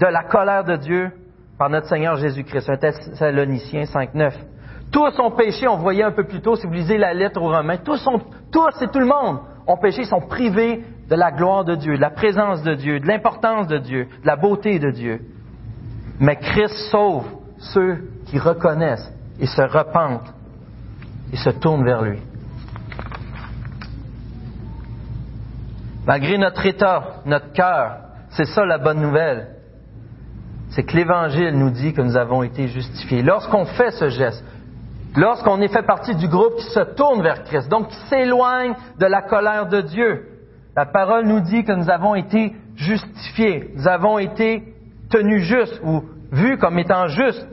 de 0.00 0.06
la 0.06 0.24
colère 0.24 0.64
de 0.64 0.76
Dieu 0.76 1.12
par 1.58 1.68
notre 1.68 1.86
Seigneur 1.86 2.16
Jésus-Christ. 2.16 2.70
Un 2.70 2.76
Thessaloniciens 2.78 3.82
5.9. 3.82 4.32
Tous 4.90 5.20
ont 5.20 5.32
péché, 5.32 5.68
on 5.68 5.76
voyait 5.76 6.04
un 6.04 6.12
peu 6.12 6.24
plus 6.24 6.40
tôt, 6.40 6.56
si 6.56 6.66
vous 6.66 6.72
lisez 6.72 6.96
la 6.96 7.12
lettre 7.12 7.42
aux 7.42 7.50
Romains, 7.50 7.76
tous, 7.76 8.02
tous 8.50 8.82
et 8.82 8.88
tout 8.88 8.98
le 8.98 9.06
monde 9.06 9.40
ont 9.66 9.76
péché, 9.76 10.04
sont 10.04 10.22
privés 10.22 10.84
de 11.10 11.14
la 11.14 11.32
gloire 11.32 11.64
de 11.64 11.74
Dieu, 11.74 11.96
de 11.96 12.00
la 12.00 12.10
présence 12.10 12.62
de 12.62 12.74
Dieu, 12.76 12.98
de 12.98 13.06
l'importance 13.06 13.66
de 13.66 13.76
Dieu, 13.76 14.06
de 14.22 14.26
la 14.26 14.36
beauté 14.36 14.78
de 14.78 14.90
Dieu. 14.90 15.20
Mais 16.18 16.36
Christ 16.36 16.90
sauve 16.90 17.43
ceux 17.72 17.98
qui 18.26 18.38
reconnaissent 18.38 19.12
et 19.40 19.46
se 19.46 19.62
repentent 19.62 20.32
et 21.32 21.36
se 21.36 21.50
tournent 21.50 21.84
vers 21.84 22.02
lui. 22.02 22.18
Malgré 26.06 26.36
notre 26.38 26.64
état, 26.66 27.22
notre 27.24 27.52
cœur, 27.52 27.96
c'est 28.30 28.44
ça 28.46 28.64
la 28.64 28.78
bonne 28.78 29.00
nouvelle. 29.00 29.48
C'est 30.70 30.82
que 30.82 30.96
l'Évangile 30.96 31.56
nous 31.56 31.70
dit 31.70 31.92
que 31.92 32.02
nous 32.02 32.16
avons 32.16 32.42
été 32.42 32.68
justifiés. 32.68 33.22
Lorsqu'on 33.22 33.64
fait 33.64 33.92
ce 33.92 34.08
geste, 34.08 34.44
lorsqu'on 35.16 35.60
est 35.60 35.72
fait 35.72 35.86
partie 35.86 36.14
du 36.16 36.28
groupe 36.28 36.56
qui 36.56 36.66
se 36.66 36.80
tourne 36.94 37.22
vers 37.22 37.44
Christ, 37.44 37.68
donc 37.68 37.88
qui 37.88 37.96
s'éloigne 38.08 38.74
de 38.98 39.06
la 39.06 39.22
colère 39.22 39.66
de 39.66 39.80
Dieu, 39.80 40.28
la 40.76 40.86
parole 40.86 41.26
nous 41.26 41.40
dit 41.40 41.64
que 41.64 41.72
nous 41.72 41.88
avons 41.88 42.16
été 42.16 42.54
justifiés, 42.76 43.70
nous 43.76 43.86
avons 43.86 44.18
été 44.18 44.74
tenus 45.10 45.44
justes 45.44 45.80
ou 45.84 46.02
vus 46.32 46.58
comme 46.58 46.78
étant 46.78 47.06
justes. 47.06 47.46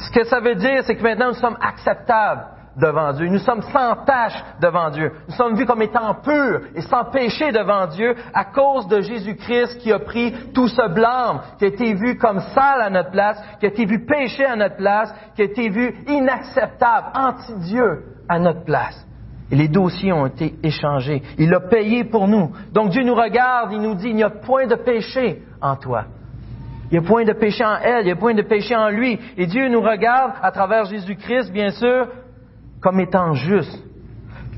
Ce 0.00 0.10
que 0.10 0.24
ça 0.24 0.40
veut 0.40 0.54
dire, 0.54 0.82
c'est 0.84 0.96
que 0.96 1.02
maintenant 1.02 1.28
nous 1.28 1.34
sommes 1.34 1.58
acceptables 1.60 2.44
devant 2.76 3.12
Dieu. 3.12 3.28
Nous 3.28 3.38
sommes 3.38 3.62
sans 3.62 3.96
tâche 4.04 4.42
devant 4.60 4.90
Dieu. 4.90 5.12
Nous 5.28 5.34
sommes 5.34 5.54
vus 5.54 5.66
comme 5.66 5.82
étant 5.82 6.14
purs 6.14 6.62
et 6.74 6.80
sans 6.82 7.04
péché 7.04 7.52
devant 7.52 7.86
Dieu 7.86 8.14
à 8.32 8.44
cause 8.44 8.88
de 8.88 9.00
Jésus-Christ 9.00 9.78
qui 9.78 9.92
a 9.92 9.98
pris 9.98 10.32
tout 10.54 10.68
ce 10.68 10.88
blâme, 10.88 11.40
qui 11.58 11.64
a 11.64 11.68
été 11.68 11.94
vu 11.94 12.16
comme 12.16 12.40
sale 12.40 12.80
à 12.80 12.90
notre 12.90 13.10
place, 13.10 13.42
qui 13.58 13.66
a 13.66 13.68
été 13.68 13.84
vu 13.84 14.04
péché 14.06 14.44
à 14.44 14.56
notre 14.56 14.76
place, 14.76 15.14
qui 15.34 15.42
a 15.42 15.44
été 15.44 15.68
vu 15.68 15.94
inacceptable, 16.06 17.08
anti-Dieu 17.14 18.04
à 18.28 18.38
notre 18.38 18.64
place. 18.64 19.06
Et 19.50 19.56
les 19.56 19.68
dossiers 19.68 20.12
ont 20.12 20.26
été 20.26 20.54
échangés. 20.62 21.22
Il 21.36 21.52
a 21.52 21.60
payé 21.60 22.04
pour 22.04 22.28
nous. 22.28 22.52
Donc 22.72 22.90
Dieu 22.90 23.02
nous 23.02 23.16
regarde, 23.16 23.72
il 23.72 23.80
nous 23.80 23.96
dit, 23.96 24.10
il 24.10 24.14
n'y 24.14 24.22
a 24.22 24.30
point 24.30 24.66
de 24.66 24.76
péché 24.76 25.42
en 25.60 25.74
toi. 25.74 26.04
Il 26.90 26.98
n'y 26.98 27.06
a 27.06 27.08
point 27.08 27.24
de 27.24 27.32
péché 27.32 27.64
en 27.64 27.76
elle, 27.76 28.00
il 28.00 28.06
n'y 28.06 28.10
a 28.10 28.16
point 28.16 28.34
de 28.34 28.42
péché 28.42 28.74
en 28.74 28.88
lui. 28.88 29.18
Et 29.36 29.46
Dieu 29.46 29.68
nous 29.68 29.80
regarde 29.80 30.32
à 30.42 30.50
travers 30.50 30.86
Jésus-Christ, 30.86 31.52
bien 31.52 31.70
sûr, 31.70 32.08
comme 32.80 32.98
étant 32.98 33.32
juste. 33.34 33.84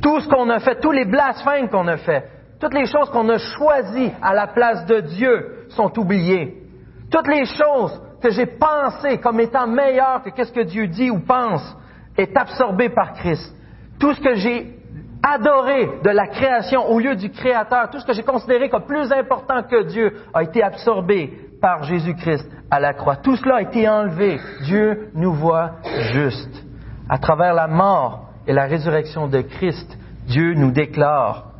Tout 0.00 0.18
ce 0.20 0.28
qu'on 0.28 0.48
a 0.48 0.58
fait, 0.58 0.80
tous 0.80 0.92
les 0.92 1.04
blasphèmes 1.04 1.68
qu'on 1.68 1.86
a 1.88 1.98
fait, 1.98 2.24
toutes 2.58 2.74
les 2.74 2.86
choses 2.86 3.10
qu'on 3.10 3.28
a 3.28 3.38
choisies 3.38 4.12
à 4.22 4.32
la 4.34 4.46
place 4.46 4.86
de 4.86 5.00
Dieu 5.00 5.66
sont 5.70 5.96
oubliées. 5.98 6.62
Toutes 7.10 7.28
les 7.28 7.44
choses 7.44 8.00
que 8.22 8.30
j'ai 8.30 8.46
pensées 8.46 9.18
comme 9.18 9.40
étant 9.40 9.66
meilleures 9.66 10.22
que 10.22 10.30
qu'est-ce 10.30 10.52
que 10.52 10.60
Dieu 10.60 10.86
dit 10.86 11.10
ou 11.10 11.20
pense 11.20 11.76
est 12.16 12.34
absorbé 12.36 12.88
par 12.88 13.12
Christ. 13.12 13.54
Tout 14.00 14.14
ce 14.14 14.20
que 14.20 14.34
j'ai 14.36 14.78
adoré 15.22 15.88
de 16.02 16.10
la 16.10 16.26
création 16.28 16.88
au 16.88 16.98
lieu 16.98 17.14
du 17.14 17.30
Créateur, 17.30 17.90
tout 17.90 17.98
ce 17.98 18.06
que 18.06 18.12
j'ai 18.12 18.22
considéré 18.22 18.70
comme 18.70 18.86
plus 18.86 19.12
important 19.12 19.62
que 19.64 19.82
Dieu 19.84 20.16
a 20.32 20.42
été 20.42 20.62
absorbé 20.62 21.51
par 21.62 21.84
Jésus-Christ 21.84 22.46
à 22.70 22.80
la 22.80 22.92
croix. 22.92 23.16
Tout 23.16 23.36
cela 23.36 23.56
a 23.56 23.62
été 23.62 23.88
enlevé. 23.88 24.38
Dieu 24.64 25.10
nous 25.14 25.32
voit 25.32 25.76
juste 26.12 26.62
à 27.08 27.18
travers 27.18 27.54
la 27.54 27.68
mort 27.68 28.30
et 28.46 28.52
la 28.52 28.64
résurrection 28.64 29.28
de 29.28 29.40
Christ, 29.40 29.96
Dieu 30.26 30.54
nous 30.54 30.72
déclare 30.72 31.52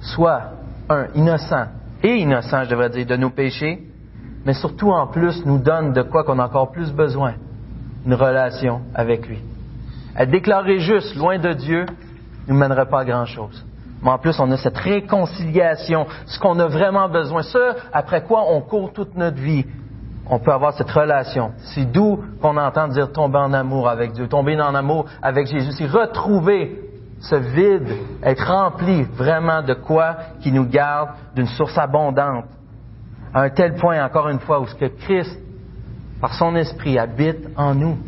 soit 0.00 0.52
un 0.88 1.06
innocent 1.14 1.66
et 2.02 2.16
innocent, 2.16 2.64
je 2.64 2.70
devrais 2.70 2.90
dire, 2.90 3.06
de 3.06 3.16
nos 3.16 3.30
péchés, 3.30 3.82
mais 4.44 4.52
surtout 4.52 4.90
en 4.90 5.06
plus 5.06 5.44
nous 5.46 5.58
donne 5.58 5.92
de 5.92 6.02
quoi 6.02 6.24
qu'on 6.24 6.38
a 6.38 6.46
encore 6.46 6.70
plus 6.70 6.92
besoin, 6.92 7.34
une 8.04 8.14
relation 8.14 8.82
avec 8.94 9.26
lui. 9.26 9.38
Être 10.16 10.30
déclaré 10.30 10.78
juste 10.80 11.16
loin 11.16 11.38
de 11.38 11.52
Dieu 11.54 11.86
ne 12.46 12.54
mènerait 12.54 12.88
pas 12.88 13.00
à 13.00 13.04
grand-chose. 13.04 13.64
Mais 14.04 14.10
en 14.10 14.18
plus, 14.18 14.38
on 14.38 14.50
a 14.50 14.56
cette 14.58 14.76
réconciliation, 14.76 16.06
ce 16.26 16.38
qu'on 16.38 16.58
a 16.58 16.66
vraiment 16.66 17.08
besoin, 17.08 17.42
ce 17.42 17.74
après 17.90 18.22
quoi 18.22 18.44
on 18.52 18.60
court 18.60 18.92
toute 18.92 19.16
notre 19.16 19.38
vie, 19.38 19.64
on 20.28 20.38
peut 20.38 20.52
avoir 20.52 20.74
cette 20.74 20.90
relation. 20.90 21.52
C'est 21.74 21.90
d'où 21.90 22.22
qu'on 22.40 22.56
entend 22.58 22.88
dire 22.88 23.10
tomber 23.12 23.38
en 23.38 23.54
amour 23.54 23.88
avec 23.88 24.12
Dieu, 24.12 24.28
tomber 24.28 24.60
en 24.60 24.74
amour 24.74 25.06
avec 25.22 25.46
Jésus. 25.46 25.72
C'est 25.72 25.86
retrouver 25.86 26.80
ce 27.20 27.34
vide, 27.36 27.88
être 28.22 28.46
rempli 28.46 29.04
vraiment 29.04 29.62
de 29.62 29.72
quoi 29.72 30.16
qui 30.40 30.52
nous 30.52 30.66
garde 30.66 31.10
d'une 31.34 31.46
source 31.46 31.76
abondante. 31.78 32.44
à 33.32 33.40
un 33.42 33.50
tel 33.50 33.74
point, 33.74 34.04
encore 34.04 34.28
une 34.28 34.38
fois, 34.38 34.60
où 34.60 34.66
ce 34.66 34.74
que 34.74 34.84
Christ, 34.84 35.40
par 36.20 36.34
son 36.34 36.54
esprit, 36.56 36.98
habite 36.98 37.48
en 37.56 37.74
nous. 37.74 37.98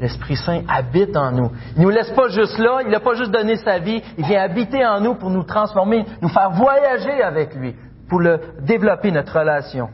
L'Esprit 0.00 0.36
Saint 0.36 0.62
habite 0.68 1.16
en 1.16 1.30
nous. 1.30 1.50
Il 1.76 1.80
ne 1.80 1.84
nous 1.84 1.90
laisse 1.90 2.10
pas 2.10 2.28
juste 2.28 2.58
là, 2.58 2.80
il 2.84 2.90
n'a 2.90 3.00
pas 3.00 3.14
juste 3.14 3.30
donné 3.30 3.56
sa 3.56 3.78
vie, 3.78 4.02
il 4.18 4.24
vient 4.24 4.42
habiter 4.42 4.84
en 4.84 5.00
nous 5.00 5.14
pour 5.14 5.30
nous 5.30 5.44
transformer, 5.44 6.04
nous 6.20 6.28
faire 6.28 6.50
voyager 6.50 7.22
avec 7.22 7.54
lui, 7.54 7.74
pour 8.08 8.20
le, 8.20 8.40
développer 8.60 9.12
notre 9.12 9.38
relation. 9.38 9.88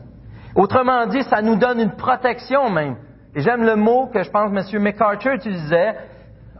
Autrement 0.55 1.05
dit, 1.05 1.23
ça 1.23 1.41
nous 1.41 1.55
donne 1.55 1.79
une 1.79 1.95
protection 1.95 2.69
même. 2.69 2.95
Et 3.35 3.41
j'aime 3.41 3.63
le 3.63 3.75
mot 3.75 4.07
que 4.07 4.23
je 4.23 4.29
pense 4.29 4.51
M. 4.51 4.81
MacArthur 4.81 5.33
utilisait, 5.33 5.95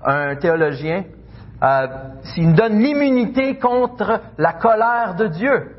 un 0.06 0.36
théologien, 0.36 1.04
euh, 1.64 1.88
il 2.38 2.50
nous 2.50 2.56
donne 2.56 2.80
l'immunité 2.80 3.58
contre 3.58 4.22
la 4.38 4.54
colère 4.54 5.16
de 5.16 5.28
Dieu. 5.28 5.76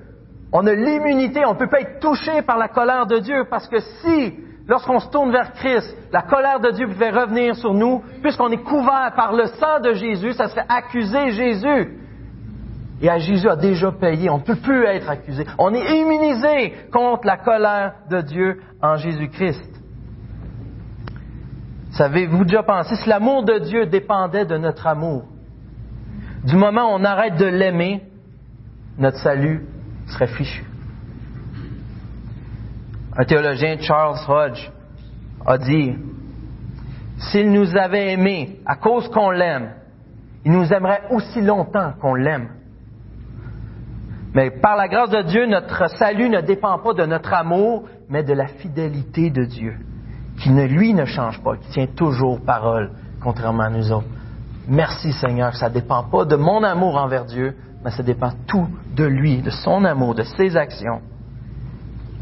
On 0.52 0.66
a 0.66 0.74
l'immunité, 0.74 1.44
on 1.46 1.54
ne 1.54 1.58
peut 1.58 1.68
pas 1.68 1.80
être 1.80 1.98
touché 2.00 2.42
par 2.42 2.58
la 2.58 2.68
colère 2.68 3.06
de 3.06 3.18
Dieu 3.18 3.46
parce 3.48 3.66
que 3.68 3.80
si, 3.80 4.34
lorsqu'on 4.68 5.00
se 5.00 5.08
tourne 5.08 5.32
vers 5.32 5.52
Christ, 5.54 5.96
la 6.12 6.22
colère 6.22 6.60
de 6.60 6.70
Dieu 6.70 6.86
pouvait 6.86 7.10
revenir 7.10 7.54
sur 7.56 7.74
nous, 7.74 8.02
puisqu'on 8.22 8.50
est 8.50 8.62
couvert 8.62 9.12
par 9.16 9.32
le 9.32 9.46
sang 9.46 9.80
de 9.80 9.92
Jésus, 9.94 10.32
ça 10.32 10.48
serait 10.48 10.66
accuser 10.68 11.30
Jésus. 11.30 11.98
Et 13.00 13.10
à 13.10 13.18
Jésus 13.18 13.48
a 13.48 13.56
déjà 13.56 13.90
payé, 13.90 14.30
on 14.30 14.38
ne 14.38 14.44
peut 14.44 14.56
plus 14.56 14.84
être 14.84 15.10
accusé. 15.10 15.44
On 15.58 15.74
est 15.74 15.98
immunisé 15.98 16.72
contre 16.92 17.26
la 17.26 17.36
colère 17.36 17.94
de 18.08 18.20
Dieu 18.20 18.60
en 18.80 18.96
Jésus-Christ. 18.96 19.70
Savez-vous 21.92 22.44
déjà 22.44 22.62
pensé, 22.62 22.94
si 22.96 23.08
l'amour 23.08 23.44
de 23.44 23.58
Dieu 23.58 23.86
dépendait 23.86 24.46
de 24.46 24.56
notre 24.56 24.86
amour, 24.86 25.24
du 26.44 26.56
moment 26.56 26.92
où 26.92 26.98
on 26.98 27.04
arrête 27.04 27.36
de 27.36 27.44
l'aimer, 27.44 28.02
notre 28.98 29.18
salut 29.18 29.66
serait 30.06 30.28
fichu. 30.28 30.64
Un 33.16 33.24
théologien, 33.24 33.76
Charles 33.80 34.18
Hodge, 34.26 34.70
a 35.44 35.58
dit, 35.58 35.94
s'il 37.18 37.52
nous 37.52 37.76
avait 37.76 38.12
aimés 38.12 38.60
à 38.64 38.76
cause 38.76 39.08
qu'on 39.08 39.30
l'aime, 39.30 39.72
il 40.44 40.52
nous 40.52 40.72
aimerait 40.72 41.02
aussi 41.10 41.40
longtemps 41.40 41.92
qu'on 42.00 42.14
l'aime. 42.14 42.48
Mais 44.34 44.50
par 44.50 44.76
la 44.76 44.88
grâce 44.88 45.10
de 45.10 45.22
Dieu, 45.22 45.46
notre 45.46 45.90
salut 45.90 46.30
ne 46.30 46.40
dépend 46.40 46.78
pas 46.78 46.94
de 46.94 47.04
notre 47.04 47.34
amour, 47.34 47.84
mais 48.08 48.22
de 48.22 48.32
la 48.32 48.46
fidélité 48.46 49.28
de 49.28 49.44
Dieu, 49.44 49.76
qui 50.40 50.50
ne, 50.50 50.64
lui 50.64 50.94
ne 50.94 51.04
change 51.04 51.42
pas, 51.42 51.56
qui 51.56 51.68
tient 51.68 51.86
toujours 51.86 52.40
parole, 52.40 52.92
contrairement 53.22 53.64
à 53.64 53.70
nous 53.70 53.92
autres. 53.92 54.08
Merci 54.66 55.12
Seigneur, 55.12 55.54
ça 55.54 55.68
ne 55.68 55.74
dépend 55.74 56.04
pas 56.04 56.24
de 56.24 56.36
mon 56.36 56.62
amour 56.62 56.96
envers 56.96 57.26
Dieu, 57.26 57.54
mais 57.84 57.90
ça 57.90 58.02
dépend 58.02 58.30
tout 58.46 58.68
de 58.96 59.04
lui, 59.04 59.42
de 59.42 59.50
son 59.50 59.84
amour, 59.84 60.14
de 60.14 60.22
ses 60.22 60.56
actions. 60.56 61.02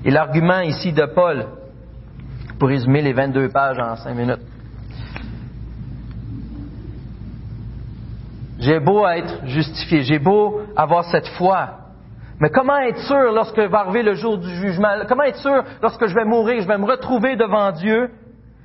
Et 0.05 0.11
l'argument 0.11 0.61
ici 0.61 0.93
de 0.93 1.05
Paul, 1.07 1.47
pour 2.59 2.69
résumer 2.69 3.03
les 3.03 3.13
22 3.13 3.49
pages 3.49 3.79
en 3.79 3.97
5 3.97 4.15
minutes. 4.15 4.41
J'ai 8.59 8.79
beau 8.81 9.07
être 9.07 9.47
justifié, 9.47 10.03
j'ai 10.03 10.19
beau 10.19 10.61
avoir 10.77 11.05
cette 11.05 11.29
foi, 11.29 11.81
mais 12.41 12.49
comment 12.49 12.79
être 12.79 13.01
sûr 13.01 13.33
lorsque 13.33 13.59
va 13.59 13.81
arriver 13.81 14.03
le 14.03 14.15
jour 14.15 14.39
du 14.39 14.49
jugement? 14.49 14.89
Comment 15.07 15.25
être 15.25 15.39
sûr 15.39 15.63
lorsque 15.83 16.07
je 16.07 16.15
vais 16.15 16.25
mourir, 16.25 16.63
je 16.63 16.67
vais 16.67 16.79
me 16.79 16.87
retrouver 16.87 17.37
devant 17.37 17.71
Dieu, 17.71 18.11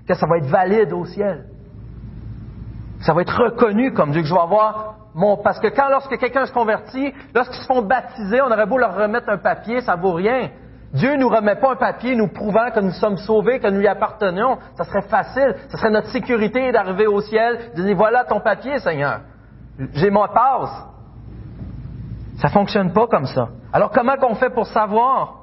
que 0.08 0.14
ça 0.14 0.26
va 0.28 0.38
être 0.38 0.48
valide 0.48 0.94
au 0.94 1.06
ciel? 1.06 1.46
Ça 3.02 3.14
va 3.14 3.22
être 3.22 3.38
reconnu 3.38 3.92
comme 3.94 4.12
Dieu, 4.12 4.22
que 4.22 4.28
je 4.28 4.34
vais 4.34 4.40
avoir 4.40 4.96
mon... 5.14 5.38
Parce 5.38 5.60
que 5.60 5.68
quand, 5.68 5.90
lorsque 5.90 6.18
quelqu'un 6.18 6.46
se 6.46 6.54
convertit, 6.54 7.14
lorsqu'ils 7.34 7.62
se 7.62 7.68
font 7.68 7.82
baptiser, 7.82 8.42
on 8.42 8.48
aurait 8.50 8.66
beau 8.66 8.78
leur 8.78 8.96
remettre 8.96 9.30
un 9.30 9.38
papier, 9.38 9.82
ça 9.82 9.96
vaut 9.98 10.14
rien. 10.14 10.50
Dieu 10.94 11.14
ne 11.16 11.22
nous 11.22 11.30
remet 11.30 11.56
pas 11.56 11.74
un 11.74 11.76
papier 11.76 12.16
nous 12.16 12.28
prouvant 12.28 12.72
que 12.72 12.80
nous 12.80 12.92
sommes 12.92 13.18
sauvés, 13.18 13.60
que 13.60 13.68
nous 13.68 13.80
lui 13.80 13.88
appartenions. 13.88 14.58
Ça 14.78 14.86
serait 14.86 15.02
facile. 15.04 15.56
Ce 15.70 15.78
serait 15.78 15.90
notre 15.90 16.08
sécurité 16.08 16.72
d'arriver 16.72 17.08
au 17.08 17.22
ciel, 17.22 17.72
de 17.76 17.84
dire 17.84 17.98
voilà 17.98 18.24
ton 18.24 18.40
papier, 18.40 18.80
Seigneur. 18.80 19.22
J'ai 19.94 20.10
mon 20.10 20.28
passe. 20.28 20.86
Ça 22.38 22.50
fonctionne 22.50 22.94
pas 22.94 23.08
comme 23.08 23.26
ça. 23.26 23.50
Alors 23.74 23.92
comment 23.92 24.16
qu'on 24.18 24.36
fait 24.36 24.50
pour 24.50 24.68
savoir? 24.68 25.36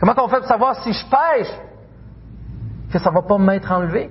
Comment 0.00 0.14
qu'on 0.14 0.28
fait 0.28 0.38
pour 0.38 0.48
savoir 0.48 0.76
si 0.82 0.92
je 0.92 1.04
pêche 1.08 1.52
que 2.92 2.98
ça 2.98 3.10
va 3.10 3.22
pas 3.22 3.38
m'être 3.38 3.70
enlevé? 3.70 4.10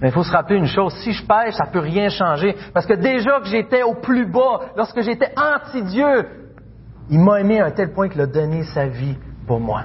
Mais 0.00 0.08
il 0.08 0.12
faut 0.12 0.22
se 0.22 0.32
rappeler 0.32 0.56
une 0.56 0.66
chose, 0.66 0.94
si 1.02 1.12
je 1.12 1.26
pêche, 1.26 1.54
ça 1.54 1.66
peut 1.66 1.80
rien 1.80 2.08
changer. 2.08 2.56
Parce 2.72 2.86
que 2.86 2.94
déjà 2.94 3.40
que 3.40 3.46
j'étais 3.46 3.82
au 3.82 3.94
plus 3.94 4.26
bas, 4.26 4.60
lorsque 4.76 5.02
j'étais 5.02 5.32
anti-Dieu, 5.36 6.26
il 7.10 7.20
m'a 7.20 7.40
aimé 7.40 7.60
à 7.60 7.66
un 7.66 7.70
tel 7.70 7.92
point 7.92 8.08
qu'il 8.08 8.20
a 8.20 8.26
donné 8.26 8.62
sa 8.64 8.86
vie 8.86 9.16
pour 9.46 9.60
moi. 9.60 9.82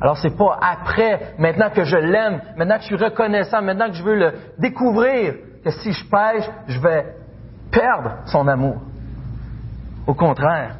Alors 0.00 0.16
c'est 0.18 0.36
pas 0.36 0.58
après, 0.62 1.34
maintenant 1.38 1.70
que 1.70 1.84
je 1.84 1.96
l'aime, 1.96 2.40
maintenant 2.56 2.76
que 2.76 2.82
je 2.82 2.86
suis 2.86 3.04
reconnaissant, 3.04 3.60
maintenant 3.60 3.88
que 3.88 3.96
je 3.96 4.02
veux 4.02 4.14
le 4.14 4.32
découvrir, 4.58 5.34
que 5.64 5.70
si 5.70 5.92
je 5.92 6.04
pêche, 6.04 6.48
je 6.68 6.78
vais 6.78 7.06
perdre 7.72 8.18
son 8.26 8.46
amour. 8.46 8.76
Au 10.06 10.14
contraire. 10.14 10.76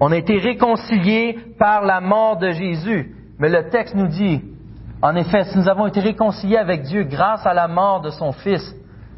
On 0.00 0.10
a 0.10 0.16
été 0.16 0.36
réconciliés 0.38 1.38
par 1.58 1.84
la 1.84 2.00
mort 2.00 2.36
de 2.36 2.50
Jésus. 2.50 3.14
Mais 3.38 3.48
le 3.48 3.70
texte 3.70 3.94
nous 3.94 4.08
dit, 4.08 4.42
en 5.04 5.16
effet, 5.16 5.44
si 5.44 5.58
nous 5.58 5.68
avons 5.68 5.86
été 5.86 6.00
réconciliés 6.00 6.56
avec 6.56 6.84
Dieu 6.84 7.02
grâce 7.02 7.44
à 7.44 7.52
la 7.52 7.68
mort 7.68 8.00
de 8.00 8.08
son 8.08 8.32
Fils, 8.32 8.74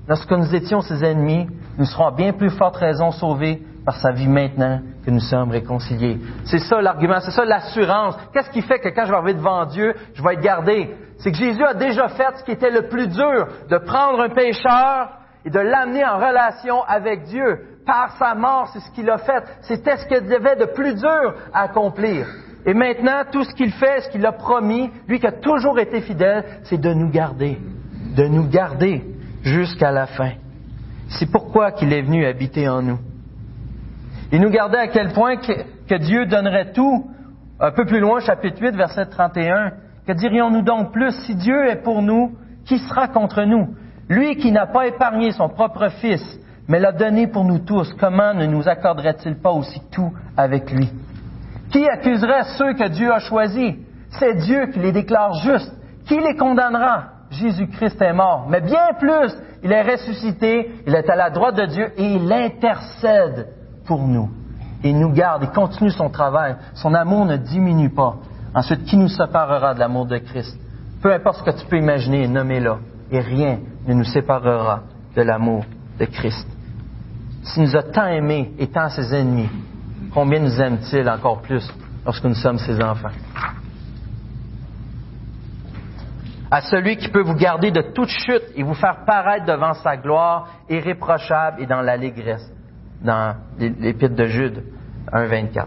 lorsque 0.08 0.32
nous 0.32 0.52
étions 0.52 0.80
ses 0.80 1.04
ennemis, 1.04 1.46
nous 1.78 1.84
serons 1.84 2.08
à 2.08 2.10
bien 2.10 2.32
plus 2.32 2.50
forte 2.50 2.74
raison 2.74 3.12
sauvés 3.12 3.62
par 3.84 3.94
sa 3.94 4.10
vie 4.10 4.26
maintenant 4.26 4.80
que 5.04 5.12
nous 5.12 5.20
sommes 5.20 5.52
réconciliés. 5.52 6.18
C'est 6.44 6.58
ça 6.58 6.80
l'argument, 6.80 7.20
c'est 7.20 7.30
ça 7.30 7.44
l'assurance. 7.44 8.16
Qu'est-ce 8.32 8.50
qui 8.50 8.62
fait 8.62 8.80
que 8.80 8.88
quand 8.88 9.04
je 9.04 9.12
vais 9.12 9.16
arriver 9.16 9.34
devant 9.34 9.64
Dieu, 9.64 9.94
je 10.14 10.24
vais 10.24 10.34
être 10.34 10.40
gardé? 10.40 10.92
C'est 11.18 11.30
que 11.30 11.38
Jésus 11.38 11.62
a 11.62 11.74
déjà 11.74 12.08
fait 12.08 12.36
ce 12.36 12.42
qui 12.42 12.50
était 12.50 12.72
le 12.72 12.88
plus 12.88 13.06
dur, 13.06 13.46
de 13.70 13.78
prendre 13.78 14.22
un 14.22 14.30
pécheur 14.30 15.10
et 15.44 15.50
de 15.50 15.60
l'amener 15.60 16.04
en 16.04 16.16
relation 16.16 16.82
avec 16.82 17.22
Dieu. 17.26 17.60
Par 17.86 18.16
sa 18.18 18.34
mort, 18.34 18.70
c'est 18.72 18.80
ce 18.80 18.90
qu'il 18.90 19.08
a 19.08 19.18
fait. 19.18 19.44
C'était 19.60 19.98
ce 19.98 20.06
qu'il 20.08 20.34
avait 20.34 20.56
de 20.56 20.64
plus 20.64 20.96
dur 20.96 21.34
à 21.54 21.60
accomplir. 21.60 22.26
Et 22.66 22.74
maintenant, 22.74 23.22
tout 23.30 23.44
ce 23.44 23.54
qu'il 23.54 23.70
fait, 23.70 24.00
ce 24.00 24.10
qu'il 24.10 24.26
a 24.26 24.32
promis, 24.32 24.90
lui 25.06 25.20
qui 25.20 25.26
a 25.26 25.32
toujours 25.32 25.78
été 25.78 26.00
fidèle, 26.00 26.44
c'est 26.64 26.80
de 26.80 26.92
nous 26.92 27.08
garder, 27.08 27.58
de 28.16 28.26
nous 28.26 28.48
garder 28.48 29.04
jusqu'à 29.42 29.92
la 29.92 30.06
fin. 30.06 30.32
C'est 31.08 31.30
pourquoi 31.30 31.70
qu'il 31.70 31.92
est 31.92 32.02
venu 32.02 32.26
habiter 32.26 32.68
en 32.68 32.82
nous. 32.82 32.98
Il 34.32 34.40
nous 34.40 34.50
gardait 34.50 34.78
à 34.78 34.88
quel 34.88 35.12
point 35.12 35.36
que, 35.36 35.96
Dieu 35.98 36.26
donnerait 36.26 36.72
tout. 36.72 37.08
Un 37.60 37.70
peu 37.70 37.84
plus 37.84 38.00
loin, 38.00 38.18
chapitre 38.18 38.60
8, 38.60 38.74
verset 38.74 39.06
31. 39.06 39.72
Que 40.04 40.12
dirions-nous 40.12 40.62
donc 40.62 40.92
plus? 40.92 41.12
Si 41.24 41.36
Dieu 41.36 41.68
est 41.68 41.82
pour 41.82 42.02
nous, 42.02 42.32
qui 42.64 42.78
sera 42.78 43.06
contre 43.06 43.44
nous? 43.44 43.76
Lui 44.08 44.36
qui 44.36 44.50
n'a 44.50 44.66
pas 44.66 44.88
épargné 44.88 45.30
son 45.30 45.48
propre 45.48 45.88
Fils, 46.00 46.40
mais 46.66 46.80
l'a 46.80 46.90
donné 46.90 47.28
pour 47.28 47.44
nous 47.44 47.60
tous, 47.60 47.94
comment 47.94 48.34
ne 48.34 48.46
nous 48.46 48.68
accorderait-il 48.68 49.36
pas 49.36 49.50
aussi 49.52 49.80
tout 49.92 50.12
avec 50.36 50.72
lui? 50.72 50.90
Qui 51.70 51.88
accuserait 51.88 52.44
ceux 52.56 52.74
que 52.74 52.88
Dieu 52.88 53.12
a 53.12 53.18
choisis? 53.18 53.74
C'est 54.10 54.34
Dieu 54.34 54.66
qui 54.72 54.78
les 54.78 54.92
déclare 54.92 55.34
justes. 55.34 55.72
Qui 56.06 56.18
les 56.18 56.36
condamnera? 56.36 57.04
Jésus-Christ 57.30 58.00
est 58.00 58.12
mort. 58.12 58.46
Mais 58.48 58.60
bien 58.60 58.92
plus, 58.98 59.36
il 59.62 59.72
est 59.72 59.82
ressuscité, 59.82 60.70
il 60.86 60.94
est 60.94 61.10
à 61.10 61.16
la 61.16 61.30
droite 61.30 61.56
de 61.56 61.66
Dieu 61.66 61.92
et 61.96 62.14
il 62.14 62.32
intercède 62.32 63.48
pour 63.84 64.06
nous. 64.06 64.30
Il 64.84 64.98
nous 64.98 65.12
garde, 65.12 65.42
il 65.42 65.50
continue 65.50 65.90
son 65.90 66.08
travail. 66.08 66.56
Son 66.74 66.94
amour 66.94 67.24
ne 67.24 67.36
diminue 67.36 67.90
pas. 67.90 68.16
Ensuite, 68.54 68.84
qui 68.84 68.96
nous 68.96 69.08
séparera 69.08 69.74
de 69.74 69.80
l'amour 69.80 70.06
de 70.06 70.18
Christ? 70.18 70.56
Peu 71.02 71.12
importe 71.12 71.38
ce 71.38 71.42
que 71.42 71.58
tu 71.58 71.66
peux 71.66 71.78
imaginer, 71.78 72.28
nommez-le. 72.28 72.74
Et 73.10 73.20
rien 73.20 73.58
ne 73.86 73.94
nous 73.94 74.04
séparera 74.04 74.82
de 75.14 75.22
l'amour 75.22 75.64
de 75.98 76.04
Christ. 76.04 76.46
S'il 77.42 77.64
nous 77.64 77.76
a 77.76 77.82
tant 77.82 78.06
aimés 78.06 78.52
et 78.58 78.68
tant 78.68 78.88
ses 78.88 79.14
ennemis, 79.14 79.48
combien 80.16 80.40
nous 80.40 80.58
aime-t-il 80.62 81.06
encore 81.10 81.42
plus 81.42 81.70
lorsque 82.06 82.24
nous 82.24 82.34
sommes 82.34 82.56
ses 82.56 82.82
enfants? 82.82 83.10
À 86.50 86.62
celui 86.62 86.96
qui 86.96 87.08
peut 87.08 87.20
vous 87.20 87.34
garder 87.34 87.70
de 87.70 87.82
toute 87.82 88.08
chute 88.08 88.44
et 88.54 88.62
vous 88.62 88.72
faire 88.72 89.04
paraître 89.04 89.44
devant 89.44 89.74
sa 89.74 89.98
gloire 89.98 90.48
irréprochable 90.70 91.60
et 91.60 91.66
dans 91.66 91.82
l'allégresse, 91.82 92.50
dans 93.02 93.36
l'épître 93.58 94.14
de 94.14 94.24
Jude 94.24 94.62
1.24. 95.12 95.66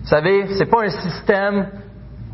Vous 0.00 0.08
savez, 0.08 0.46
c'est 0.56 0.70
pas 0.70 0.82
un 0.82 0.88
système 0.88 1.66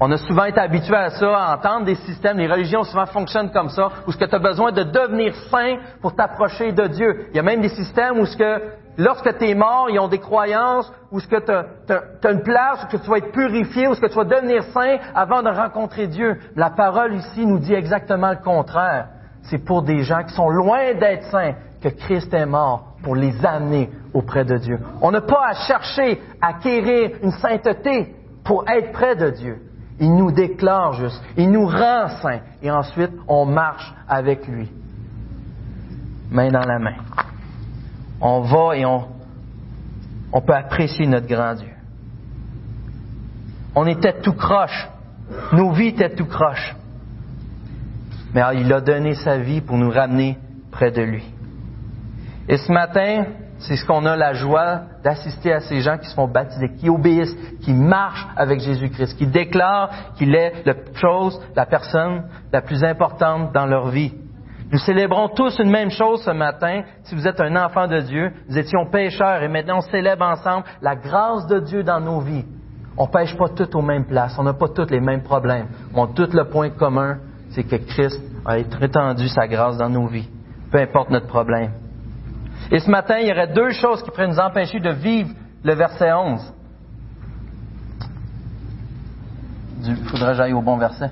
on 0.03 0.11
a 0.11 0.16
souvent 0.16 0.44
été 0.44 0.59
habitué 0.59 0.96
à 0.96 1.11
ça, 1.11 1.37
à 1.37 1.57
entendre 1.57 1.85
des 1.85 1.94
systèmes, 1.94 2.38
les 2.38 2.51
religions 2.51 2.85
souvent 2.85 3.05
fonctionnent 3.05 3.51
comme 3.53 3.68
ça, 3.68 3.90
où 4.07 4.12
ce 4.12 4.16
que 4.16 4.25
tu 4.25 4.35
as 4.35 4.38
besoin 4.38 4.73
de 4.73 4.83
devenir 4.83 5.35
saint 5.51 5.77
pour 6.01 6.16
t'approcher 6.16 6.73
de 6.73 6.87
Dieu. 6.87 7.27
Il 7.31 7.37
y 7.37 7.38
a 7.38 7.42
même 7.42 7.61
des 7.61 7.68
systèmes 7.68 8.18
où 8.18 8.25
ce 8.25 8.35
que, 8.35 8.62
lorsque 9.01 9.39
tu 9.39 9.49
es 9.49 9.55
mort, 9.55 9.89
ils 9.91 9.99
ont 9.99 10.09
des 10.09 10.19
croyances, 10.19 10.93
où 11.11 11.21
ce 11.21 11.27
que 11.27 11.41
tu 11.41 11.51
as, 11.51 12.31
une 12.31 12.43
place, 12.43 12.85
où 12.85 12.87
que 12.89 13.03
tu 13.03 13.11
vas 13.11 13.19
être 13.19 13.33
purifié, 13.33 13.89
où 13.89 13.95
ce 13.95 14.01
que 14.01 14.07
tu 14.07 14.15
vas 14.15 14.25
devenir 14.25 14.63
saint 14.75 14.99
avant 15.15 15.43
de 15.43 15.49
rencontrer 15.49 16.07
Dieu. 16.07 16.39
La 16.55 16.71
parole 16.71 17.15
ici 17.15 17.47
nous 17.47 17.59
dit 17.59 17.75
exactement 17.75 18.31
le 18.31 18.45
contraire. 18.45 19.09
C'est 19.43 19.65
pour 19.65 19.83
des 19.83 20.03
gens 20.03 20.23
qui 20.25 20.35
sont 20.35 20.51
loin 20.51 20.95
d'être 20.95 21.25
saints 21.31 21.55
que 21.81 21.89
Christ 21.89 22.33
est 22.35 22.47
mort 22.47 22.97
pour 23.03 23.17
les 23.17 23.45
amener 23.45 23.91
auprès 24.13 24.45
de 24.45 24.59
Dieu. 24.59 24.79
On 25.01 25.11
n'a 25.11 25.23
pas 25.23 25.49
à 25.49 25.55
chercher 25.55 26.21
à 26.43 26.49
acquérir 26.49 27.13
une 27.23 27.33
sainteté 27.33 28.15
pour 28.45 28.69
être 28.69 28.93
près 28.93 29.17
de 29.17 29.31
Dieu. 29.31 29.63
Il 29.99 30.15
nous 30.15 30.31
déclare 30.31 30.93
juste, 30.95 31.23
il 31.37 31.51
nous 31.51 31.67
rend 31.67 32.09
saints, 32.23 32.41
et 32.63 32.71
ensuite 32.71 33.13
on 33.29 33.45
marche 33.45 33.95
avec 34.09 34.47
lui, 34.47 34.71
main 36.31 36.51
dans 36.51 36.65
la 36.65 36.79
main. 36.79 36.95
On 38.20 38.40
va 38.40 38.76
et 38.76 38.85
on, 38.85 39.06
peut 40.40 40.54
apprécier 40.54 41.06
notre 41.06 41.26
grand 41.26 41.54
Dieu. 41.54 41.72
On 43.74 43.87
était 43.87 44.20
tout 44.20 44.35
croche, 44.35 44.88
nos 45.52 45.72
vies 45.72 45.88
étaient 45.88 46.14
tout 46.14 46.26
croche, 46.26 46.74
mais 48.35 48.42
il 48.56 48.72
a 48.72 48.80
donné 48.80 49.14
sa 49.14 49.38
vie 49.38 49.61
pour 49.61 49.76
nous 49.76 49.90
ramener 49.90 50.38
près 50.70 50.90
de 50.90 51.02
lui. 51.02 51.24
Et 52.48 52.56
ce 52.56 52.70
matin, 52.70 53.26
c'est 53.61 53.76
ce 53.76 53.85
qu'on 53.87 54.06
a 54.06 54.16
la 54.16 54.33
joie 54.33 54.83
d'assister 55.04 55.52
à 55.52 55.61
ces 55.61 55.80
gens 55.80 55.98
qui 55.98 56.09
se 56.09 56.14
font 56.14 56.26
baptiser, 56.26 56.72
qui 56.74 56.88
obéissent, 56.88 57.37
qui 57.61 57.72
marchent 57.72 58.26
avec 58.37 58.61
Jésus-Christ, 58.61 59.16
qui 59.16 59.26
déclarent 59.26 59.90
qu'il 60.16 60.35
est 60.35 60.64
la 60.64 60.74
chose, 60.94 61.40
la 61.54 61.66
personne 61.66 62.24
la 62.52 62.62
plus 62.62 62.83
importante 62.83 63.52
dans 63.52 63.66
leur 63.66 63.88
vie. 63.88 64.12
Nous 64.72 64.78
célébrons 64.78 65.28
tous 65.28 65.59
une 65.59 65.70
même 65.70 65.90
chose 65.90 66.22
ce 66.22 66.30
matin. 66.30 66.83
Si 67.02 67.14
vous 67.16 67.26
êtes 67.26 67.40
un 67.40 67.56
enfant 67.56 67.88
de 67.88 68.00
Dieu, 68.00 68.33
nous 68.48 68.56
étions 68.56 68.87
pécheurs 68.87 69.42
et 69.42 69.48
maintenant 69.48 69.78
on 69.78 69.90
célèbre 69.90 70.24
ensemble 70.24 70.64
la 70.80 70.94
grâce 70.94 71.46
de 71.48 71.59
Dieu 71.59 71.83
dans 71.83 72.00
nos 72.00 72.20
vies. 72.20 72.44
On 72.96 73.09
pêche 73.09 73.37
pas 73.37 73.48
tous 73.48 73.74
aux 73.74 73.83
mêmes 73.83 74.04
places, 74.04 74.37
on 74.38 74.44
n'a 74.44 74.52
pas 74.52 74.68
tous 74.68 74.90
les 74.90 75.00
mêmes 75.00 75.22
problèmes. 75.22 75.66
On 75.94 76.04
a 76.04 76.09
tout 76.09 76.28
le 76.33 76.44
point 76.44 76.70
commun, 76.70 77.18
c'est 77.50 77.64
que 77.64 77.76
Christ 77.76 78.20
a 78.46 78.59
étendu 78.59 79.28
sa 79.28 79.48
grâce 79.48 79.76
dans 79.76 79.88
nos 79.88 80.06
vies, 80.06 80.28
peu 80.70 80.78
importe 80.78 81.11
notre 81.11 81.26
problème. 81.26 81.72
Et 82.70 82.78
ce 82.78 82.90
matin, 82.90 83.18
il 83.18 83.28
y 83.28 83.33
aurait 83.33 83.52
deux 83.52 83.70
choses 83.70 84.02
qui 84.02 84.11
pourraient 84.11 84.28
nous 84.28 84.38
empêcher 84.38 84.78
de 84.78 84.90
vivre 84.90 85.30
le 85.64 85.74
verset 85.74 86.12
11. 86.12 86.54
Il 89.83 89.96
faudrait 90.09 90.33
que 90.33 90.37
j'aille 90.37 90.52
au 90.52 90.62
bon 90.62 90.76
verset. 90.76 91.11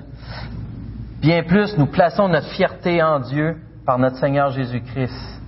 Bien 1.19 1.43
plus, 1.43 1.77
nous 1.77 1.87
plaçons 1.87 2.29
notre 2.29 2.47
fierté 2.51 3.03
en 3.03 3.19
Dieu 3.19 3.57
par 3.85 3.99
notre 3.99 4.15
Seigneur 4.15 4.51
Jésus-Christ, 4.51 5.41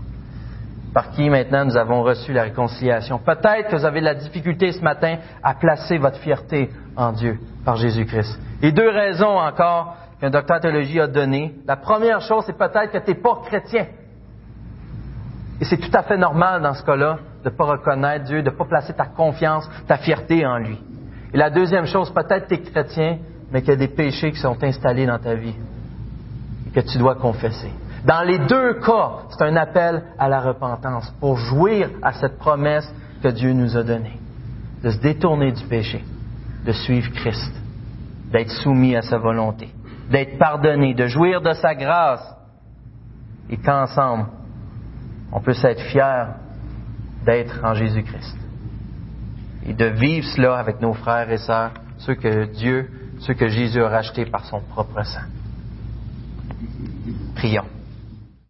par 0.93 1.11
qui 1.11 1.29
maintenant 1.29 1.63
nous 1.63 1.77
avons 1.77 2.03
reçu 2.03 2.33
la 2.33 2.43
réconciliation. 2.43 3.19
Peut-être 3.19 3.69
que 3.69 3.77
vous 3.77 3.85
avez 3.85 4.01
de 4.01 4.05
la 4.05 4.15
difficulté 4.15 4.73
ce 4.73 4.81
matin 4.81 5.19
à 5.41 5.53
placer 5.53 5.97
votre 5.97 6.17
fierté 6.17 6.69
en 6.97 7.13
Dieu 7.13 7.39
par 7.63 7.77
Jésus-Christ. 7.77 8.37
Et 8.61 8.73
deux 8.73 8.89
raisons 8.89 9.37
encore 9.39 9.95
qu'un 10.19 10.29
docteur 10.29 10.57
de 10.57 10.63
théologie 10.63 10.99
a 10.99 11.07
données. 11.07 11.55
La 11.65 11.77
première 11.77 12.19
chose, 12.19 12.43
c'est 12.45 12.57
peut-être 12.57 12.91
que 12.91 12.97
tu 12.97 13.11
n'es 13.11 13.21
pas 13.21 13.39
chrétien. 13.45 13.87
Et 15.61 15.63
c'est 15.63 15.77
tout 15.77 15.95
à 15.95 16.03
fait 16.03 16.17
normal 16.17 16.61
dans 16.63 16.73
ce 16.73 16.83
cas-là 16.83 17.19
de 17.45 17.49
ne 17.49 17.55
pas 17.55 17.65
reconnaître 17.65 18.25
Dieu, 18.25 18.43
de 18.43 18.49
ne 18.49 18.55
pas 18.55 18.65
placer 18.65 18.91
ta 18.93 19.05
confiance, 19.05 19.69
ta 19.87 19.95
fierté 19.95 20.45
en 20.45 20.57
lui. 20.57 20.77
Et 21.33 21.37
la 21.37 21.49
deuxième 21.49 21.85
chose, 21.85 22.13
peut-être 22.13 22.49
que 22.49 22.55
tu 22.55 22.61
es 22.61 22.71
chrétien, 22.71 23.19
mais 23.51 23.61
qu'il 23.61 23.71
y 23.71 23.73
a 23.73 23.75
des 23.75 23.87
péchés 23.87 24.31
qui 24.31 24.39
sont 24.39 24.61
installés 24.63 25.05
dans 25.05 25.19
ta 25.19 25.35
vie 25.35 25.55
et 26.67 26.69
que 26.69 26.79
tu 26.79 26.97
dois 26.97 27.15
confesser. 27.15 27.71
Dans 28.05 28.23
les 28.23 28.39
deux 28.39 28.75
cas, 28.79 29.23
c'est 29.29 29.43
un 29.43 29.55
appel 29.55 30.03
à 30.17 30.27
la 30.27 30.39
repentance 30.39 31.13
pour 31.19 31.37
jouir 31.37 31.89
à 32.01 32.13
cette 32.13 32.37
promesse 32.37 32.91
que 33.21 33.27
Dieu 33.27 33.53
nous 33.53 33.77
a 33.77 33.83
donnée, 33.83 34.17
de 34.83 34.89
se 34.89 34.99
détourner 34.99 35.51
du 35.51 35.63
péché, 35.65 36.03
de 36.65 36.71
suivre 36.71 37.11
Christ, 37.11 37.53
d'être 38.31 38.49
soumis 38.49 38.95
à 38.95 39.01
sa 39.01 39.17
volonté, 39.17 39.69
d'être 40.09 40.37
pardonné, 40.39 40.93
de 40.93 41.07
jouir 41.07 41.41
de 41.41 41.53
sa 41.53 41.75
grâce 41.75 42.25
et 43.49 43.57
qu'ensemble, 43.57 44.25
on 45.31 45.39
peut 45.41 45.55
être 45.61 45.81
fier 45.83 46.35
d'être 47.25 47.59
en 47.63 47.73
Jésus-Christ 47.73 48.37
et 49.67 49.73
de 49.73 49.85
vivre 49.85 50.25
cela 50.35 50.57
avec 50.57 50.81
nos 50.81 50.93
frères 50.93 51.31
et 51.31 51.37
sœurs, 51.37 51.71
ceux 51.99 52.15
que 52.15 52.45
Dieu, 52.45 52.89
ceux 53.21 53.33
que 53.33 53.47
Jésus 53.47 53.81
a 53.81 53.89
rachetés 53.89 54.25
par 54.25 54.45
son 54.45 54.61
propre 54.61 55.03
sang. 55.03 55.21
Prions. 57.35 57.65